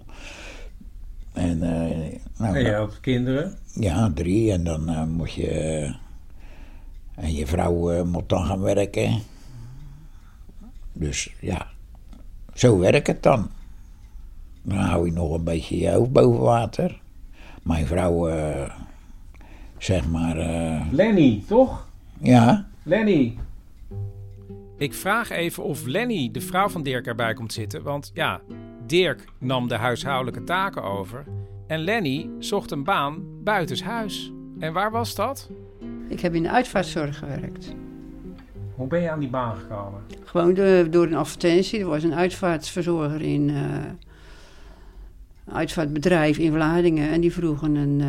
En, 1.33 1.63
eh, 1.63 2.19
nou, 2.39 2.57
En 2.57 2.63
je 2.65 2.73
had 2.73 3.01
kinderen. 3.01 3.59
ja, 3.75 4.11
drie. 4.15 4.53
En 4.53 4.65
dan 4.65 4.89
eh, 4.89 5.05
moet 5.05 5.33
je. 5.33 5.49
eh, 5.51 5.95
en 7.25 7.35
je 7.35 7.47
vrouw 7.47 8.05
moet 8.05 8.29
dan 8.29 8.45
gaan 8.47 8.61
werken. 8.61 9.19
Dus 10.93 11.35
ja, 11.41 11.67
zo 12.55 12.79
werkt 12.79 13.07
het 13.07 13.23
dan. 13.23 13.51
Dan 14.63 14.79
hou 14.79 15.07
je 15.07 15.13
nog 15.13 15.33
een 15.33 15.45
beetje 15.45 15.79
je 15.79 15.91
hoofd 15.91 16.13
boven 16.13 16.41
water. 16.43 17.01
Mijn 17.63 17.87
vrouw, 17.87 18.29
zeg 19.79 20.09
maar. 20.09 20.37
Lenny, 20.91 21.43
toch? 21.49 21.89
ja, 22.19 22.67
Lenny. 22.83 23.37
Ik 24.79 24.95
vraag 24.95 25.31
even 25.31 25.63
of 25.63 25.87
Lenny, 25.87 26.29
de 26.33 26.41
vrouw 26.41 26.69
van 26.69 26.83
Dirk, 26.83 27.07
erbij 27.07 27.35
komt 27.35 27.53
zitten. 27.53 27.83
Want 27.83 28.11
ja, 28.15 28.41
Dirk 28.87 29.25
nam 29.39 29.69
de 29.69 29.75
huishoudelijke 29.75 30.45
taken 30.45 30.83
over. 30.83 31.25
En 31.67 31.81
Lenny 31.81 32.31
zocht 32.39 32.71
een 32.71 32.85
baan 32.85 33.25
buitenshuis. 33.43 34.33
En 34.59 34.73
waar 34.73 34.91
was 34.91 35.15
dat? 35.15 35.51
Ik 36.09 36.21
heb 36.21 36.35
in 36.35 36.43
de 36.43 36.51
uitvaartzorg 36.51 37.19
gewerkt. 37.19 37.75
Hoe 38.75 38.87
ben 38.87 39.01
je 39.01 39.11
aan 39.11 39.21
die 39.21 39.29
baan 39.29 39.57
gekomen? 39.57 40.01
Gewoon 40.25 40.55
door 40.91 41.07
een 41.07 41.15
advertentie. 41.15 41.81
Er 41.81 41.87
was 41.87 42.03
een 42.03 42.15
uitvaartverzorger 42.15 43.23
in 43.23 43.51
eh, 43.51 43.57
een 45.45 45.55
uitvaartbedrijf 45.55 46.39
in 46.39 46.53
Vlaardingen. 46.53 47.11
En 47.11 47.21
die 47.21 47.33
vroegen 47.33 47.75
een 47.75 48.01
eh, 48.01 48.09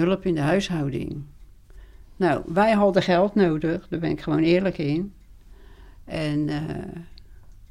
hulp 0.00 0.26
in 0.26 0.34
de 0.34 0.40
huishouding. 0.40 1.22
Nou, 2.16 2.42
wij 2.46 2.72
hadden 2.72 3.02
geld 3.02 3.34
nodig. 3.34 3.88
Daar 3.88 4.00
ben 4.00 4.10
ik 4.10 4.20
gewoon 4.20 4.42
eerlijk 4.42 4.78
in. 4.78 5.12
En, 6.04 6.48
eh, 6.48 7.02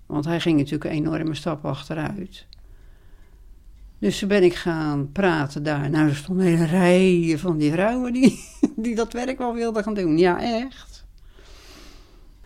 want 0.05 0.25
hij 0.25 0.39
ging 0.39 0.57
natuurlijk 0.57 0.83
een 0.83 0.91
enorme 0.91 1.35
stap 1.35 1.65
achteruit. 1.65 2.45
Dus 3.99 4.19
toen 4.19 4.27
ben 4.27 4.43
ik 4.43 4.55
gaan 4.55 5.11
praten 5.11 5.63
daar. 5.63 5.89
Nou, 5.89 6.09
er 6.09 6.15
stonden 6.15 6.45
hele 6.45 6.65
rijen 6.65 7.39
van 7.39 7.57
die 7.57 7.71
vrouwen 7.71 8.13
die, 8.13 8.39
die 8.75 8.95
dat 8.95 9.13
werk 9.13 9.37
wel 9.37 9.53
wilden 9.53 9.83
gaan 9.83 9.93
doen. 9.93 10.17
Ja, 10.17 10.41
echt. 10.41 11.05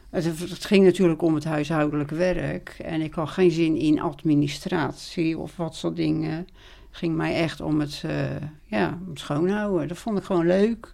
Het, 0.09 0.39
het 0.39 0.65
ging 0.65 0.85
natuurlijk 0.85 1.21
om 1.21 1.35
het 1.35 1.43
huishoudelijk 1.43 2.09
werk. 2.09 2.69
En 2.69 3.01
ik 3.01 3.13
had 3.13 3.29
geen 3.29 3.51
zin 3.51 3.75
in 3.75 4.01
administratie 4.01 5.37
of 5.37 5.55
wat 5.55 5.75
soort 5.75 5.95
dingen. 5.95 6.31
Het 6.31 6.47
ging 6.91 7.15
mij 7.15 7.35
echt 7.35 7.61
om 7.61 7.79
het, 7.79 8.01
eh, 8.05 8.25
ja, 8.65 8.99
om 9.03 9.09
het 9.09 9.19
schoonhouden. 9.19 9.87
Dat 9.87 9.97
vond 9.97 10.17
ik 10.17 10.23
gewoon 10.23 10.45
leuk. 10.45 10.93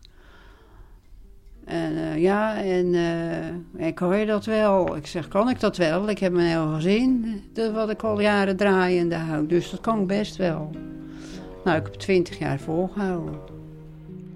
En 1.71 1.97
eh, 1.97 2.21
ja, 2.21 2.63
en 2.63 2.95
eh, 2.95 3.87
ik 3.87 3.99
hoor 3.99 4.15
je 4.15 4.25
dat 4.25 4.45
wel. 4.45 4.95
Ik 4.95 5.07
zeg, 5.07 5.27
kan 5.27 5.49
ik 5.49 5.59
dat 5.59 5.77
wel? 5.77 6.09
Ik 6.09 6.19
heb 6.19 6.33
een 6.33 6.39
heel 6.39 6.73
gezin, 6.73 7.41
dat 7.53 7.73
wat 7.73 7.89
ik 7.89 8.03
al 8.03 8.21
jaren 8.21 8.57
draaiende 8.57 9.15
hou. 9.15 9.47
Dus 9.47 9.69
dat 9.69 9.81
kan 9.81 10.01
ik 10.01 10.07
best 10.07 10.35
wel. 10.35 10.69
Nou, 11.63 11.77
ik 11.77 11.83
heb 11.83 11.93
twintig 11.93 12.39
jaar 12.39 12.59
volgehouden. 12.59 13.39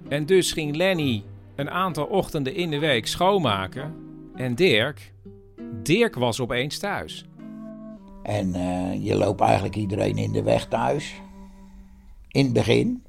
En 0.08 0.26
dus 0.26 0.52
ging 0.52 0.76
Lenny 0.76 1.24
een 1.54 1.70
aantal 1.70 2.04
ochtenden 2.04 2.54
in 2.54 2.70
de 2.70 2.78
week 2.78 3.06
schoonmaken. 3.06 3.94
En 4.34 4.54
Dirk, 4.54 5.12
Dirk 5.82 6.14
was 6.14 6.40
opeens 6.40 6.78
thuis. 6.78 7.26
en 8.22 8.54
eh, 8.54 9.04
je 9.04 9.14
loopt 9.14 9.40
eigenlijk 9.40 9.76
iedereen 9.76 10.16
in 10.16 10.32
de 10.32 10.42
weg 10.42 10.66
thuis. 10.66 11.20
In 12.28 12.44
het 12.44 12.52
begin. 12.52 13.02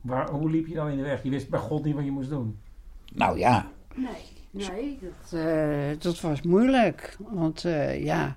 Waar, 0.00 0.30
hoe 0.30 0.50
liep 0.50 0.66
je 0.66 0.74
dan 0.74 0.88
in 0.88 0.96
de 0.96 1.02
weg? 1.02 1.22
Je 1.22 1.30
wist 1.30 1.50
bij 1.50 1.60
God 1.60 1.84
niet 1.84 1.94
wat 1.94 2.04
je 2.04 2.10
moest 2.10 2.30
doen. 2.30 2.58
Nou 3.14 3.38
ja, 3.38 3.70
Nee, 4.50 4.98
dat, 5.00 5.40
eh, 5.40 5.88
dat 5.98 6.20
was 6.20 6.42
moeilijk. 6.42 7.16
Want 7.18 7.64
eh, 7.64 8.04
ja, 8.04 8.36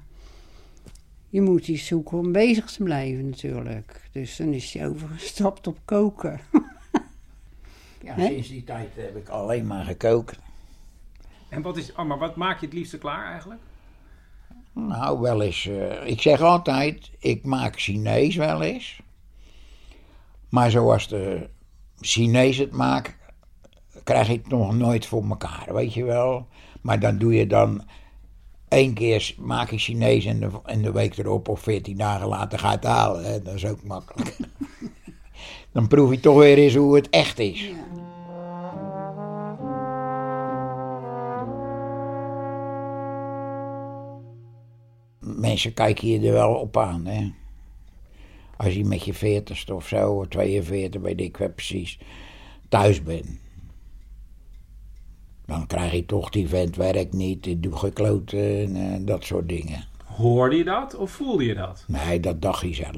je 1.29 1.41
moet 1.41 1.67
iets 1.67 1.85
zoeken 1.85 2.17
om 2.17 2.31
bezig 2.31 2.71
te 2.71 2.83
blijven 2.83 3.29
natuurlijk. 3.29 4.09
Dus 4.11 4.35
dan 4.35 4.53
is 4.53 4.73
hij 4.73 4.87
overgestapt 4.87 5.67
op 5.67 5.77
koken. 5.85 6.39
Ja, 8.03 8.15
sinds 8.17 8.47
die 8.47 8.63
tijd 8.63 8.95
heb 8.95 9.15
ik 9.15 9.29
alleen 9.29 9.67
maar 9.67 9.85
gekookt. 9.85 10.39
En 11.49 11.61
wat 11.61 11.77
is, 11.77 11.91
oh, 11.91 12.05
maar 12.05 12.17
wat 12.17 12.35
maak 12.35 12.59
je 12.59 12.65
het 12.65 12.75
liefste 12.75 12.97
klaar 12.97 13.31
eigenlijk? 13.31 13.61
Nou, 14.73 15.19
wel 15.19 15.41
eens. 15.41 15.65
eh, 15.67 16.07
ik 16.07 16.21
zeg 16.21 16.41
altijd, 16.41 17.11
ik 17.17 17.45
maak 17.45 17.79
Chinees 17.79 18.35
wel 18.35 18.61
eens. 18.61 19.01
Maar 20.49 20.71
zoals 20.71 21.07
de 21.07 21.49
Chinees 21.99 22.57
het 22.57 22.71
maakt, 22.71 23.17
krijg 24.09 24.29
ik 24.29 24.39
het 24.43 24.51
nog 24.51 24.75
nooit 24.75 25.05
voor 25.05 25.23
elkaar, 25.29 25.73
weet 25.73 25.93
je 25.93 26.03
wel. 26.03 26.47
Maar 26.81 26.99
dan 26.99 27.17
doe 27.17 27.33
je 27.33 27.47
dan 27.47 27.83
één 28.67 28.93
keer 28.93 29.35
maak 29.37 29.69
je 29.69 29.77
Chinees 29.77 30.25
en 30.25 30.39
de, 30.39 30.49
en 30.65 30.81
de 30.81 30.91
week 30.91 31.17
erop 31.17 31.47
of 31.47 31.59
veertien 31.59 31.97
dagen 31.97 32.27
later 32.27 32.59
ga 32.59 32.69
je 32.69 32.75
het 32.75 32.85
halen. 32.85 33.23
Hè? 33.23 33.41
Dat 33.41 33.53
is 33.53 33.65
ook 33.65 33.83
makkelijk. 33.83 34.37
dan 35.73 35.87
proef 35.87 36.11
je 36.11 36.19
toch 36.19 36.37
weer 36.37 36.57
eens 36.57 36.75
hoe 36.75 36.95
het 36.95 37.09
echt 37.09 37.39
is. 37.39 37.69
Mensen 45.19 45.73
kijken 45.73 46.07
je 46.07 46.27
er 46.27 46.33
wel 46.33 46.53
op 46.53 46.77
aan, 46.77 47.05
hè. 47.05 47.31
Als 48.57 48.73
je 48.73 48.85
met 48.85 49.03
je 49.03 49.13
veertigste 49.13 49.73
of 49.73 49.87
zo, 49.87 50.11
of 50.11 50.27
42, 50.27 51.01
weet 51.01 51.21
ik 51.21 51.37
wel 51.37 51.49
precies, 51.49 51.99
thuis 52.69 53.03
bent. 53.03 53.47
Dan 55.49 55.67
krijg 55.67 55.91
je 55.91 56.05
toch 56.05 56.29
die 56.29 56.47
vent 56.47 56.75
werkt 56.75 57.13
niet, 57.13 57.43
die 57.43 57.59
doet 57.59 57.75
gekloten 57.75 58.39
en 58.39 58.75
eh, 58.75 58.97
dat 59.05 59.23
soort 59.23 59.49
dingen. 59.49 59.83
Hoorde 60.05 60.55
je 60.55 60.63
dat 60.63 60.95
of 60.95 61.11
voelde 61.11 61.45
je 61.45 61.53
dat? 61.55 61.83
Nee, 61.87 62.19
dat 62.19 62.41
dacht 62.41 62.61
hij 62.61 62.73
zelf. 62.75 62.95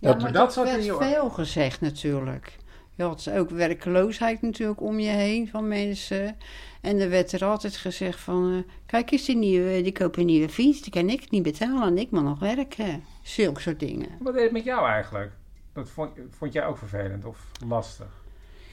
Ja, 0.00 0.08
Dat- 0.12 0.20
maar 0.22 0.32
dat 0.32 0.54
dat, 0.54 0.64
werd 0.64 0.96
veel 0.98 1.30
gezegd 1.30 1.80
natuurlijk. 1.80 2.56
Je 2.94 3.02
had 3.02 3.30
ook 3.30 3.50
werkloosheid 3.50 4.42
natuurlijk 4.42 4.80
om 4.80 4.98
je 5.00 5.08
heen 5.10 5.48
van 5.48 5.68
mensen. 5.68 6.36
En 6.80 6.98
er 7.00 7.08
werd 7.10 7.32
er 7.32 7.44
altijd 7.44 7.76
gezegd 7.76 8.20
van... 8.20 8.52
eh, 8.52 8.72
kijk 8.86 9.10
eens, 9.10 9.24
die, 9.24 9.36
nieuwe, 9.36 9.82
die 9.82 9.92
koop 9.92 10.16
een 10.16 10.26
nieuwe 10.26 10.48
fiets. 10.48 10.82
Die 10.82 10.92
kan 10.92 11.08
ik 11.08 11.30
niet 11.30 11.42
betalen 11.42 11.82
en 11.88 11.98
ik 11.98 12.10
moet 12.10 12.22
nog 12.22 12.38
werken. 12.38 13.02
Zulke 13.22 13.60
soort 13.60 13.80
dingen. 13.80 14.08
Wat 14.20 14.34
deed 14.34 14.42
het 14.42 14.52
met 14.52 14.64
jou 14.64 14.88
eigenlijk? 14.88 15.32
Dat 15.72 15.88
vond, 15.88 16.10
vond 16.38 16.52
jij 16.52 16.66
ook 16.66 16.78
vervelend 16.78 17.24
of 17.24 17.38
lastig? 17.68 18.22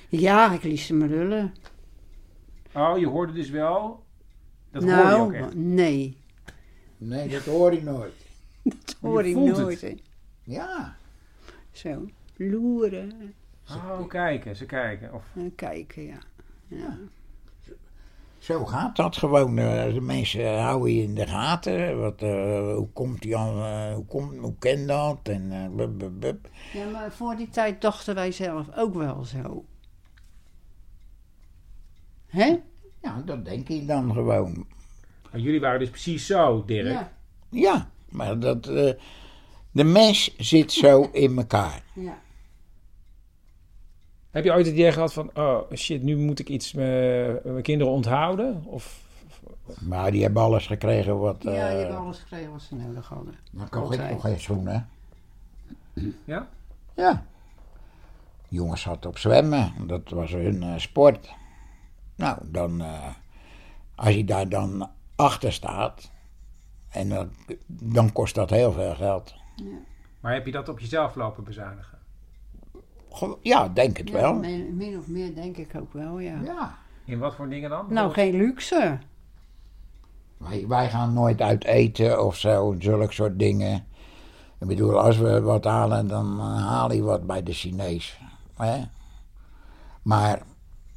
Ja, 0.09 0.53
ik 0.53 0.63
liet 0.63 0.79
ze 0.79 0.93
me 0.93 1.07
lullen. 1.07 1.53
Oh, 2.75 2.97
je 2.99 3.07
hoorde 3.07 3.33
dus 3.33 3.49
wel. 3.49 4.03
Dat 4.71 4.83
hoorde 4.83 4.97
je 4.97 5.03
nou, 5.03 5.21
ook 5.21 5.33
echt. 5.33 5.55
nee. 5.55 6.17
Nee, 6.97 7.29
dat 7.29 7.41
hoor 7.43 7.73
je 7.73 7.83
nooit. 7.83 8.13
Dat 8.63 8.95
hoor 9.01 9.23
Je 9.23 9.29
ik 9.29 9.35
nooit. 9.35 9.57
het. 9.81 9.91
hè. 9.91 9.95
Ja. 10.43 10.95
Zo, 11.71 12.05
loeren 12.37 13.33
Oh, 13.69 14.07
kijken, 14.07 14.55
ze 14.55 14.65
kijken. 14.65 15.13
Of, 15.13 15.23
en 15.35 15.55
kijken, 15.55 16.03
ja. 16.05 16.17
ja. 16.67 16.97
Zo 18.37 18.65
gaat 18.65 18.95
dat 18.95 19.17
gewoon. 19.17 19.57
eh, 19.57 19.93
De 19.93 20.01
mensen 20.01 20.59
houden 20.61 20.93
je 20.93 21.03
in 21.03 21.15
de 21.15 21.27
gaten. 21.27 21.99
Wat, 21.99 22.21
eh, 22.21 22.73
hoe 22.75 22.89
komt 22.93 23.21
die 23.21 23.37
aan, 23.37 23.57
eh, 23.89 23.93
hoe, 23.95 24.05
komt, 24.05 24.37
hoe 24.37 24.53
ken 24.59 24.87
dat? 24.87 25.17
En 25.23 25.51
eh, 25.51 25.69
bub, 25.75 25.97
bub, 25.97 26.19
bub. 26.19 26.47
Ja, 26.73 26.89
maar 26.89 27.11
voor 27.11 27.35
die 27.35 27.49
tijd 27.49 27.81
dachten 27.81 28.15
wij 28.15 28.31
zelf 28.31 28.67
ook 28.77 28.93
wel 28.93 29.23
zo. 29.23 29.65
Hè? 32.35 32.55
Ja, 33.01 33.21
dat 33.25 33.45
denk 33.45 33.69
ik 33.69 33.87
dan 33.87 34.13
gewoon. 34.13 34.65
Jullie 35.33 35.59
waren 35.59 35.79
dus 35.79 35.89
precies 35.89 36.25
zo, 36.25 36.63
Dirk. 36.65 36.87
Ja. 36.87 37.11
Ja, 37.49 37.89
maar 38.09 38.39
dat, 38.39 38.67
eh, 38.67 38.91
de 39.71 39.83
mens 39.83 40.35
zit 40.37 40.71
zo 40.71 41.09
in 41.11 41.37
elkaar. 41.37 41.83
ja. 41.93 42.23
Heb 44.29 44.43
je 44.43 44.53
ooit 44.53 44.65
het 44.65 44.75
idee 44.75 44.91
gehad 44.91 45.13
van, 45.13 45.29
oh 45.33 45.71
shit, 45.73 46.03
nu 46.03 46.17
moet 46.17 46.39
ik 46.39 46.49
iets 46.49 46.73
met 46.73 47.43
mijn 47.43 47.61
kinderen 47.61 47.93
onthouden? 47.93 48.63
Of, 48.65 49.01
Maar 49.79 50.11
die 50.11 50.23
hebben 50.23 50.41
alles 50.43 50.67
gekregen 50.67 51.19
wat... 51.19 51.37
Ja, 51.43 51.49
die 51.49 51.59
eh, 51.59 51.77
hebben 51.77 51.97
alles 51.97 52.19
gekregen 52.19 52.51
wat 52.51 52.61
ze 52.61 52.75
nodig 52.75 53.07
hadden. 53.07 53.35
Dan 53.51 53.69
kocht 53.69 53.93
ik 53.99 54.09
nog 54.09 54.21
geen 54.21 54.39
schoenen. 54.39 54.89
ja? 56.25 56.49
Ja. 56.95 57.25
Jongens 58.47 58.85
hadden 58.85 59.09
op 59.09 59.17
zwemmen. 59.17 59.73
Dat 59.87 60.09
was 60.09 60.31
hun 60.31 60.63
eh, 60.63 60.73
sport. 60.77 61.33
Nou, 62.15 62.37
dan... 62.43 62.81
eh, 62.81 63.07
als 63.95 64.13
je 64.13 64.23
daar 64.25 64.49
dan 64.49 64.89
achter 65.15 65.53
staat... 65.53 66.13
En 66.89 67.09
dan, 67.09 67.29
dan 67.67 68.11
kost 68.11 68.35
dat 68.35 68.49
heel 68.49 68.71
veel 68.71 68.95
geld. 68.95 69.33
Maar 70.19 70.33
heb 70.33 70.45
je 70.45 70.51
dat 70.51 70.69
op 70.69 70.79
jezelf 70.79 71.15
lopen 71.15 71.43
bezuinigen? 71.43 71.97
Ge- 73.11 73.37
Ja, 73.41 73.67
denk 73.69 73.97
het 73.97 74.09
Ja, 74.09 74.13
wel. 74.15 74.33
min, 74.33 74.75
min 74.77 74.97
of 74.97 75.07
meer 75.07 75.35
denk 75.35 75.57
ik 75.57 75.75
ook 75.75 75.93
wel, 75.93 76.19
ja. 76.19 76.39
Ja. 76.43 76.77
In 77.05 77.19
wat 77.19 77.35
voor 77.35 77.49
dingen 77.49 77.69
dan? 77.69 77.85
Nou, 77.89 78.11
geen 78.13 78.35
luxe. 78.35 78.97
Wij, 80.37 80.67
wij 80.67 80.89
gaan 80.89 81.13
nooit 81.13 81.41
uit 81.41 81.63
eten 81.65 82.25
of 82.25 82.35
zo, 82.37 82.75
zulke 82.79 83.13
soort 83.13 83.39
dingen. 83.39 83.85
Ik 84.59 84.67
bedoel, 84.67 84.99
als 85.01 85.17
we 85.17 85.41
wat 85.41 85.63
halen, 85.63 86.07
dan 86.07 86.39
eh, 86.39 86.67
haal 86.67 86.91
je 86.91 87.01
wat 87.03 87.27
bij 87.27 87.43
de 87.43 87.53
Chinees. 87.53 88.19
Hè? 88.55 88.81
Maar 90.01 90.41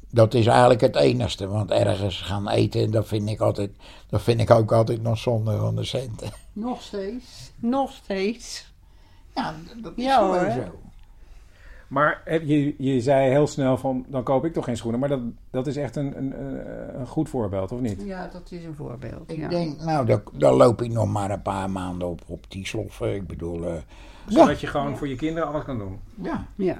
dat 0.09 0.33
is 0.33 0.45
eigenlijk 0.47 0.81
het 0.81 0.95
enigste, 0.95 1.47
want 1.47 1.71
ergens 1.71 2.21
gaan 2.21 2.49
eten, 2.49 2.91
dat 2.91 3.07
vind 3.07 3.29
ik, 3.29 3.39
altijd, 3.39 3.71
dat 4.09 4.21
vind 4.21 4.39
ik 4.39 4.51
ook 4.51 4.71
altijd 4.71 5.01
nog 5.01 5.17
zonde 5.17 5.57
van 5.57 5.75
de 5.75 5.83
centen. 5.83 6.29
Nog 6.53 6.81
steeds. 6.81 7.51
Nog 7.59 7.91
steeds. 7.91 8.73
Ja, 9.35 9.55
dat 9.81 9.91
is 9.95 10.03
Ja, 10.03 10.17
gewoon 10.17 10.37
hoor. 10.43 10.51
zo. 10.51 10.79
Maar 11.87 12.21
heb 12.25 12.43
je, 12.45 12.75
je 12.77 13.01
zei 13.01 13.29
heel 13.29 13.47
snel 13.47 13.77
van, 13.77 14.05
dan 14.07 14.23
koop 14.23 14.45
ik 14.45 14.53
toch 14.53 14.65
geen 14.65 14.77
schoenen. 14.77 14.99
Maar 14.99 15.09
dat, 15.09 15.19
dat 15.51 15.67
is 15.67 15.75
echt 15.77 15.95
een, 15.95 16.17
een, 16.17 16.39
een- 16.41 16.99
een 16.99 17.07
goed 17.07 17.29
voorbeeld, 17.29 17.71
of 17.71 17.79
niet? 17.79 18.01
Ja, 18.05 18.27
dat 18.27 18.51
is 18.51 18.63
een 18.63 18.75
voorbeeld. 18.75 19.31
Ik 19.31 19.37
ja. 19.37 19.47
denk, 19.47 19.81
nou, 19.81 20.05
dan, 20.05 20.21
dan 20.33 20.53
loop 20.53 20.81
ik 20.81 20.91
nog 20.91 21.07
maar 21.07 21.31
een 21.31 21.41
paar 21.41 21.69
maanden 21.69 22.07
op, 22.07 22.21
op 22.27 22.45
die 22.51 22.67
sloffen. 22.67 23.15
Ik 23.15 23.27
bedoel, 23.27 23.65
eh, 23.65 23.73
Zodat 24.27 24.61
je 24.61 24.67
gewoon 24.67 24.97
voor 24.97 25.07
je 25.07 25.15
kinderen 25.15 25.49
alles 25.49 25.63
kan 25.63 25.77
doen. 25.77 25.99
ja, 26.21 26.45
Ja. 26.55 26.77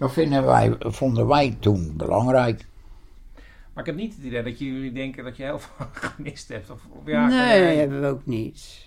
Dat 0.00 0.12
vinden 0.12 0.44
wij, 0.46 0.74
vonden 0.78 1.26
wij 1.26 1.56
toen 1.60 1.94
belangrijk. 1.96 2.66
Maar 3.72 3.84
ik 3.84 3.86
heb 3.86 3.94
niet 3.94 4.14
het 4.16 4.24
idee 4.24 4.42
dat 4.42 4.58
jullie 4.58 4.92
denken 4.92 5.24
dat 5.24 5.36
je 5.36 5.42
heel 5.42 5.58
veel 5.58 5.86
gemist 6.16 6.48
hebt. 6.48 6.70
Of, 6.70 6.80
of 6.90 7.06
ja, 7.06 7.26
nee, 7.26 7.38
jij- 7.60 7.76
hebben 7.76 8.00
we 8.00 8.06
ook 8.06 8.26
niet. 8.26 8.86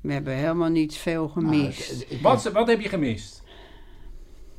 We 0.00 0.12
hebben 0.12 0.34
helemaal 0.34 0.68
niet 0.68 0.96
veel 0.96 1.28
gemist. 1.28 1.90
Nou, 1.90 2.00
ik- 2.02 2.10
ik- 2.10 2.20
Wat, 2.22 2.42
wat 2.52 2.68
heb 2.68 2.80
je 2.80 2.88
gemist? 2.88 3.42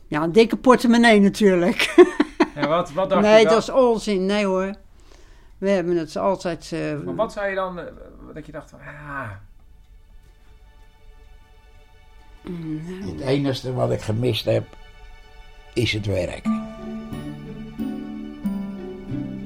ja, 0.08 0.24
een 0.24 0.32
dikke 0.32 0.58
portemonnee 0.58 1.20
natuurlijk. 1.20 1.80
En 2.56 2.70
wat, 2.70 2.92
wat 2.92 3.10
dacht 3.10 3.22
nee, 3.22 3.40
je 3.40 3.48
dat 3.48 3.58
is 3.62 3.70
onzin. 3.70 4.26
Nee 4.26 4.46
hoor. 4.46 4.74
We 5.58 5.70
hebben 5.70 5.98
het 5.98 6.16
altijd... 6.18 6.72
eh, 6.74 7.00
Maar 7.06 7.16
wat 7.16 7.34
zou 7.34 7.48
je 7.50 7.56
dan, 7.56 7.80
eh, 7.80 7.86
dat 8.34 8.46
je 8.46 8.52
dacht 8.52 8.70
van, 8.70 8.80
ah, 8.80 9.30
Het 13.12 13.20
enige 13.20 13.74
wat 13.74 13.92
ik 13.92 14.02
gemist 14.02 14.46
heb, 14.46 14.68
is 15.74 15.94
het 15.94 16.06
werk. 16.06 16.46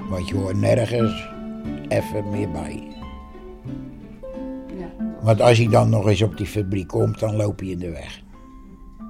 Want 0.10 0.28
je 0.28 0.36
hoort 0.36 0.58
nergens 0.58 1.30
even 1.88 2.30
meer 2.30 2.52
bij. 2.52 2.84
ja. 4.78 4.92
Want 5.22 5.42
als 5.42 5.58
je 5.58 5.70
dan 5.70 5.90
nog 5.90 6.08
eens 6.08 6.22
op 6.22 6.38
die 6.38 6.48
fabriek 6.48 6.88
komt, 6.88 7.20
dan 7.20 7.36
loop 7.36 7.62
je 7.62 7.72
in 7.72 7.80
de 7.80 7.92
weg. 7.92 8.22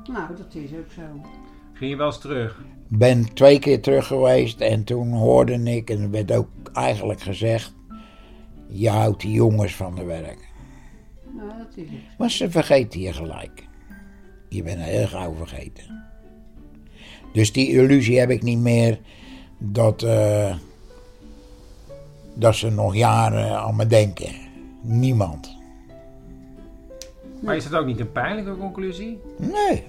Nou, 0.04 0.36
dat 0.38 0.56
is 0.56 0.70
ook 0.72 0.92
zo. 0.92 1.02
ging 1.74 1.92
je 1.92 1.98
wel 1.98 2.06
eens 2.06 2.20
terug? 2.20 2.64
Ik 2.90 2.98
ben 2.98 3.34
twee 3.34 3.60
keer 3.60 3.82
terug 3.82 4.08
geweest 4.08 4.62
en 4.62 4.84
toen 4.84 5.12
hoorde 5.14 5.54
ik, 5.54 5.90
en 5.90 6.02
er 6.02 6.10
werd 6.10 6.32
ook 6.32 6.50
eigenlijk 6.74 7.22
gezegd, 7.22 7.74
je 8.68 8.90
houdt 8.90 9.22
die 9.22 9.32
jongens 9.32 9.76
van 9.76 9.96
de 9.96 10.04
werk. 10.04 10.50
Nou, 11.36 11.50
dat 11.58 11.76
is 11.76 11.84
ook 11.84 12.18
Maar 12.18 12.32
ze 12.32 12.52
vergeten 12.52 13.00
je 13.00 13.14
gelijk. 13.14 13.68
Je 14.50 14.64
bent 14.64 14.80
heel 14.80 15.08
gauw 15.08 15.34
vergeten. 15.34 16.04
Dus 17.36 17.52
die 17.52 17.70
illusie 17.70 18.20
heb 18.20 18.30
ik 18.30 18.42
niet 18.42 18.60
meer 18.60 19.00
dat, 19.58 20.04
eh, 20.04 20.56
dat 22.34 22.56
ze 22.56 22.70
nog 22.70 22.96
jaren 22.96 23.58
aan 23.58 23.76
me 23.76 23.88
denken. 23.88 24.32
Niemand. 24.82 25.58
Maar 27.42 27.56
is 27.56 27.70
dat 27.70 27.80
ook 27.80 27.86
niet 27.86 28.00
een 28.00 28.12
pijnlijke 28.12 28.58
conclusie? 28.58 29.20
Nee. 29.38 29.84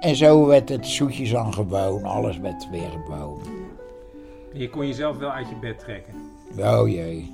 En 0.00 0.16
zo 0.16 0.46
werd 0.46 0.68
het 0.68 0.86
zoetjes 0.86 1.36
aan 1.36 1.54
gewoon. 1.54 2.04
Alles 2.04 2.38
werd 2.38 2.70
weer 2.70 2.90
gewoon. 3.04 3.40
Je 4.52 4.70
kon 4.70 4.86
jezelf 4.86 5.16
wel 5.16 5.30
uit 5.30 5.48
je 5.48 5.56
bed 5.60 5.78
trekken. 5.78 6.14
Oh 6.58 6.88
jee. 6.88 7.32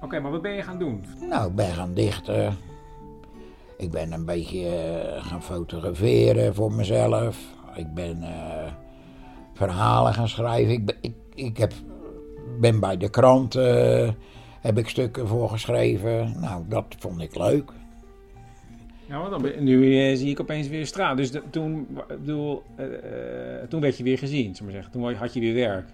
Oké, 0.00 0.20
maar 0.20 0.30
wat 0.30 0.42
ben 0.42 0.52
je 0.52 0.62
gaan 0.62 0.78
doen? 0.78 1.04
Nou, 1.28 1.48
ik 1.48 1.54
ben 1.54 1.70
gaan 1.70 1.94
dichten. 1.94 2.56
Ik 3.76 3.90
ben 3.90 4.12
een 4.12 4.24
beetje 4.24 4.66
eh, 4.68 5.24
gaan 5.26 5.42
fotograferen 5.42 6.54
voor 6.54 6.72
mezelf. 6.72 7.38
Ik 7.74 7.94
ben 7.94 8.22
eh, 8.22 8.72
verhalen 9.54 10.14
gaan 10.14 10.28
schrijven. 10.28 10.72
Ik, 10.72 10.84
ben- 10.84 10.96
ik, 11.00 11.14
ik 11.34 11.56
heb, 11.56 11.72
ben 12.60 12.80
bij 12.80 12.96
de 12.96 13.08
krant, 13.10 13.54
eh, 13.54 14.10
heb 14.60 14.78
ik 14.78 14.88
stukken 14.88 15.28
voor 15.28 15.48
geschreven. 15.50 16.34
Nou, 16.40 16.62
dat 16.68 16.84
vond 16.98 17.20
ik 17.20 17.36
leuk. 17.36 17.70
Ja, 19.06 19.18
want 19.28 19.30
dan 19.30 19.64
nu 19.64 20.16
zie 20.16 20.30
ik 20.30 20.40
opeens 20.40 20.68
weer 20.68 20.86
straat. 20.86 21.16
Dus 21.16 21.30
de- 21.30 21.42
toen, 21.50 21.86
bedoel, 22.08 22.62
toen 23.68 23.80
werd 23.80 23.96
je 23.96 24.04
weer 24.04 24.18
gezien, 24.18 24.54
zullen 24.54 24.72
we 24.72 24.76
zeggen. 24.78 24.92
Toen 24.92 25.14
had 25.14 25.32
je 25.34 25.40
weer 25.40 25.54
werk. 25.54 25.88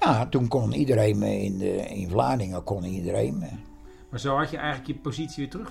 Ja, 0.00 0.26
toen 0.26 0.48
kon 0.48 0.72
iedereen 0.72 1.18
me 1.18 1.42
in, 1.42 1.58
de, 1.58 1.76
in 1.76 2.08
Vlaardingen, 2.08 2.64
kon 2.64 2.84
iedereen 2.84 3.38
me. 3.38 3.48
Maar 4.10 4.20
zo 4.20 4.36
had 4.36 4.50
je 4.50 4.56
eigenlijk 4.56 4.86
je 4.86 4.94
positie 4.94 5.34
weer 5.36 5.50
terug 5.50 5.70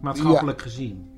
Maatschappelijk 0.00 0.62
gezien. 0.62 1.10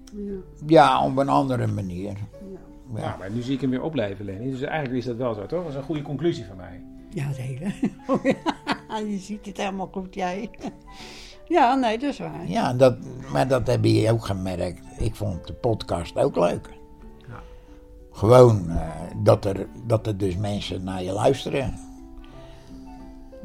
Ja, 0.67 1.05
op 1.05 1.17
een 1.17 1.29
andere 1.29 1.67
manier. 1.67 2.17
Ja. 2.53 2.59
Ja. 2.95 3.17
maar 3.19 3.31
nu 3.31 3.43
zie 3.43 3.55
ik 3.55 3.61
hem 3.61 3.71
weer 3.71 3.83
opleven, 3.83 4.25
Lenny. 4.25 4.51
Dus 4.51 4.61
eigenlijk 4.61 4.99
is 4.99 5.05
dat 5.05 5.17
wel 5.17 5.35
zo, 5.35 5.47
toch? 5.47 5.61
Dat 5.62 5.69
is 5.69 5.75
een 5.75 5.83
goede 5.83 6.03
conclusie 6.03 6.45
van 6.45 6.57
mij. 6.57 6.83
Ja, 7.11 7.25
het 7.25 7.37
hele. 7.37 7.73
je 9.12 9.19
ziet 9.19 9.47
het 9.47 9.57
helemaal 9.57 9.88
goed, 9.93 10.14
jij. 10.14 10.51
ja, 11.45 11.75
nee, 11.75 11.99
dat 11.99 12.11
is 12.11 12.19
waar. 12.19 12.49
Ja, 12.49 12.73
dat, 12.73 12.97
maar 13.33 13.49
dat 13.49 13.67
heb 13.67 13.85
je 13.85 14.12
ook 14.12 14.25
gemerkt. 14.25 14.81
Ik 14.99 15.14
vond 15.14 15.47
de 15.47 15.53
podcast 15.53 16.17
ook 16.17 16.37
leuk. 16.37 16.69
Ja. 17.29 17.41
Gewoon 18.12 18.69
eh, 18.71 18.91
dat, 19.23 19.45
er, 19.45 19.67
dat 19.87 20.07
er 20.07 20.17
dus 20.19 20.37
mensen 20.37 20.85
naar 20.85 21.03
je 21.03 21.12
luisteren. 21.12 21.75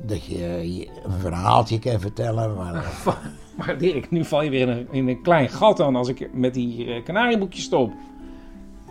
Dat 0.06 0.26
je 0.26 0.76
je 0.78 0.90
een 1.04 1.20
verhaaltje 1.20 1.80
kan 1.80 2.00
vertellen. 2.00 2.56
Waar, 2.56 2.86
Maar 3.56 3.78
Dirk, 3.78 4.12
nu 4.12 4.26
val 4.26 4.42
je 4.42 4.50
weer 4.50 4.62
in 4.62 4.70
een, 4.70 4.88
in 4.92 5.08
een 5.08 5.22
klein 5.22 5.50
gat 5.50 5.80
aan 5.80 5.96
als 5.96 6.08
ik 6.08 6.30
met 6.34 6.54
die 6.54 6.94
eh, 6.94 7.04
kanarieboekjes 7.04 7.64
stop. 7.64 7.92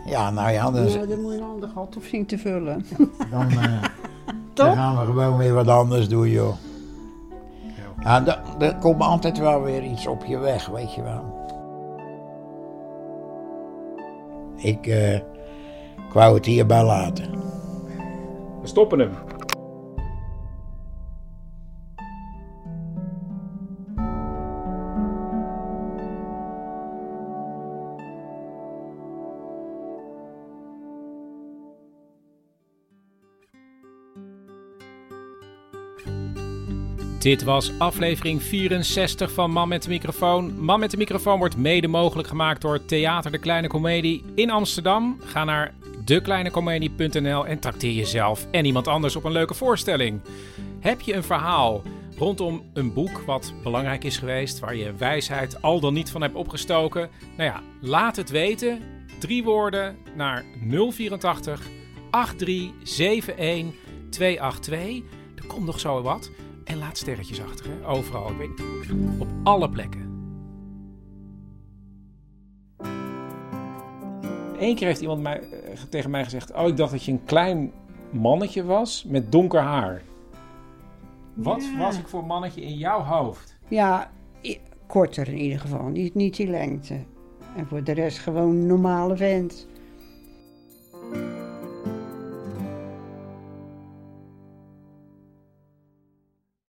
ja, 0.05 0.31
nou 0.31 0.51
ja, 0.51 0.71
dan, 0.71 0.89
Ja, 0.89 1.05
dan 1.05 1.21
moet 1.21 1.31
je 1.31 1.37
een 1.37 1.43
ander 1.43 1.69
gat 1.69 1.95
op 1.97 2.03
zien 2.03 2.25
te 2.25 2.37
vullen. 2.37 2.85
dan, 3.31 3.49
eh, 3.49 3.83
dan 4.53 4.75
gaan 4.75 4.99
we 4.99 5.05
gewoon 5.05 5.37
weer 5.37 5.53
wat 5.53 5.67
anders 5.67 6.07
doen, 6.07 6.29
joh. 6.29 6.55
Ja, 8.03 8.43
er 8.59 8.75
komt 8.75 9.01
altijd 9.01 9.37
wel 9.37 9.61
weer 9.61 9.83
iets 9.83 10.07
op 10.07 10.25
je 10.25 10.37
weg, 10.37 10.67
weet 10.67 10.93
je 10.93 11.01
wel. 11.01 11.41
Ik, 14.55 14.87
eh, 14.87 15.13
ik 15.95 16.13
wou 16.13 16.35
het 16.35 16.45
hierbij 16.45 16.83
laten. 16.83 17.31
We 18.61 18.67
stoppen 18.67 18.99
hem. 18.99 19.11
Dit 37.23 37.43
was 37.43 37.71
aflevering 37.77 38.43
64 38.43 39.31
van 39.31 39.51
Man 39.51 39.67
met 39.67 39.83
de 39.83 39.89
Microfoon. 39.89 40.63
Man 40.63 40.79
met 40.79 40.91
de 40.91 40.97
Microfoon 40.97 41.37
wordt 41.37 41.57
mede 41.57 41.87
mogelijk 41.87 42.27
gemaakt 42.27 42.61
door 42.61 42.85
Theater 42.85 43.31
de 43.31 43.37
Kleine 43.37 43.67
Comedie 43.67 44.23
in 44.35 44.49
Amsterdam. 44.49 45.17
Ga 45.23 45.43
naar 45.43 45.73
dekleinecomedie.nl 46.05 47.47
en 47.47 47.59
trakteer 47.59 47.91
jezelf 47.91 48.47
en 48.51 48.65
iemand 48.65 48.87
anders 48.87 49.15
op 49.15 49.23
een 49.23 49.31
leuke 49.31 49.53
voorstelling. 49.53 50.21
Heb 50.79 51.01
je 51.01 51.13
een 51.13 51.23
verhaal 51.23 51.81
rondom 52.17 52.63
een 52.73 52.93
boek 52.93 53.23
wat 53.25 53.53
belangrijk 53.63 54.03
is 54.03 54.17
geweest, 54.17 54.59
waar 54.59 54.75
je 54.75 54.93
wijsheid 54.93 55.61
al 55.61 55.79
dan 55.79 55.93
niet 55.93 56.11
van 56.11 56.21
hebt 56.21 56.35
opgestoken? 56.35 57.09
Nou 57.37 57.49
ja, 57.49 57.61
laat 57.81 58.15
het 58.15 58.29
weten. 58.29 58.79
Drie 59.19 59.43
woorden 59.43 59.97
naar 60.15 60.43
084 60.69 61.61
8371 62.09 63.73
282. 64.09 65.01
Er 65.35 65.45
komt 65.47 65.65
nog 65.65 65.79
zo 65.79 66.01
wat. 66.01 66.31
En 66.63 66.77
laat 66.77 66.97
sterretjes 66.97 67.41
achter, 67.41 67.65
hè? 67.65 67.87
overal. 67.87 68.29
Ik 68.29 68.37
weet, 68.37 68.61
op 69.19 69.27
alle 69.43 69.69
plekken. 69.69 70.01
Eén 74.59 74.75
keer 74.75 74.87
heeft 74.87 75.01
iemand 75.01 75.21
mij, 75.21 75.39
eh, 75.39 75.77
tegen 75.89 76.09
mij 76.09 76.23
gezegd: 76.23 76.53
Oh, 76.53 76.67
ik 76.67 76.77
dacht 76.77 76.91
dat 76.91 77.03
je 77.03 77.11
een 77.11 77.23
klein 77.25 77.71
mannetje 78.11 78.63
was 78.63 79.03
met 79.07 79.31
donker 79.31 79.61
haar. 79.61 80.01
Wat 81.33 81.63
Ja. 81.63 81.77
was 81.77 81.97
ik 81.97 82.07
voor 82.07 82.25
mannetje 82.25 82.61
in 82.61 82.77
jouw 82.77 82.99
hoofd? 83.01 83.57
Ja, 83.67 84.11
korter 84.87 85.27
in 85.27 85.37
ieder 85.37 85.59
geval. 85.59 85.87
Niet, 85.87 86.13
niet 86.15 86.35
die 86.35 86.47
lengte. 86.47 86.97
En 87.55 87.65
voor 87.67 87.83
de 87.83 87.91
rest 87.91 88.17
gewoon 88.19 88.49
een 88.49 88.65
normale 88.67 89.15
vent. 89.17 89.67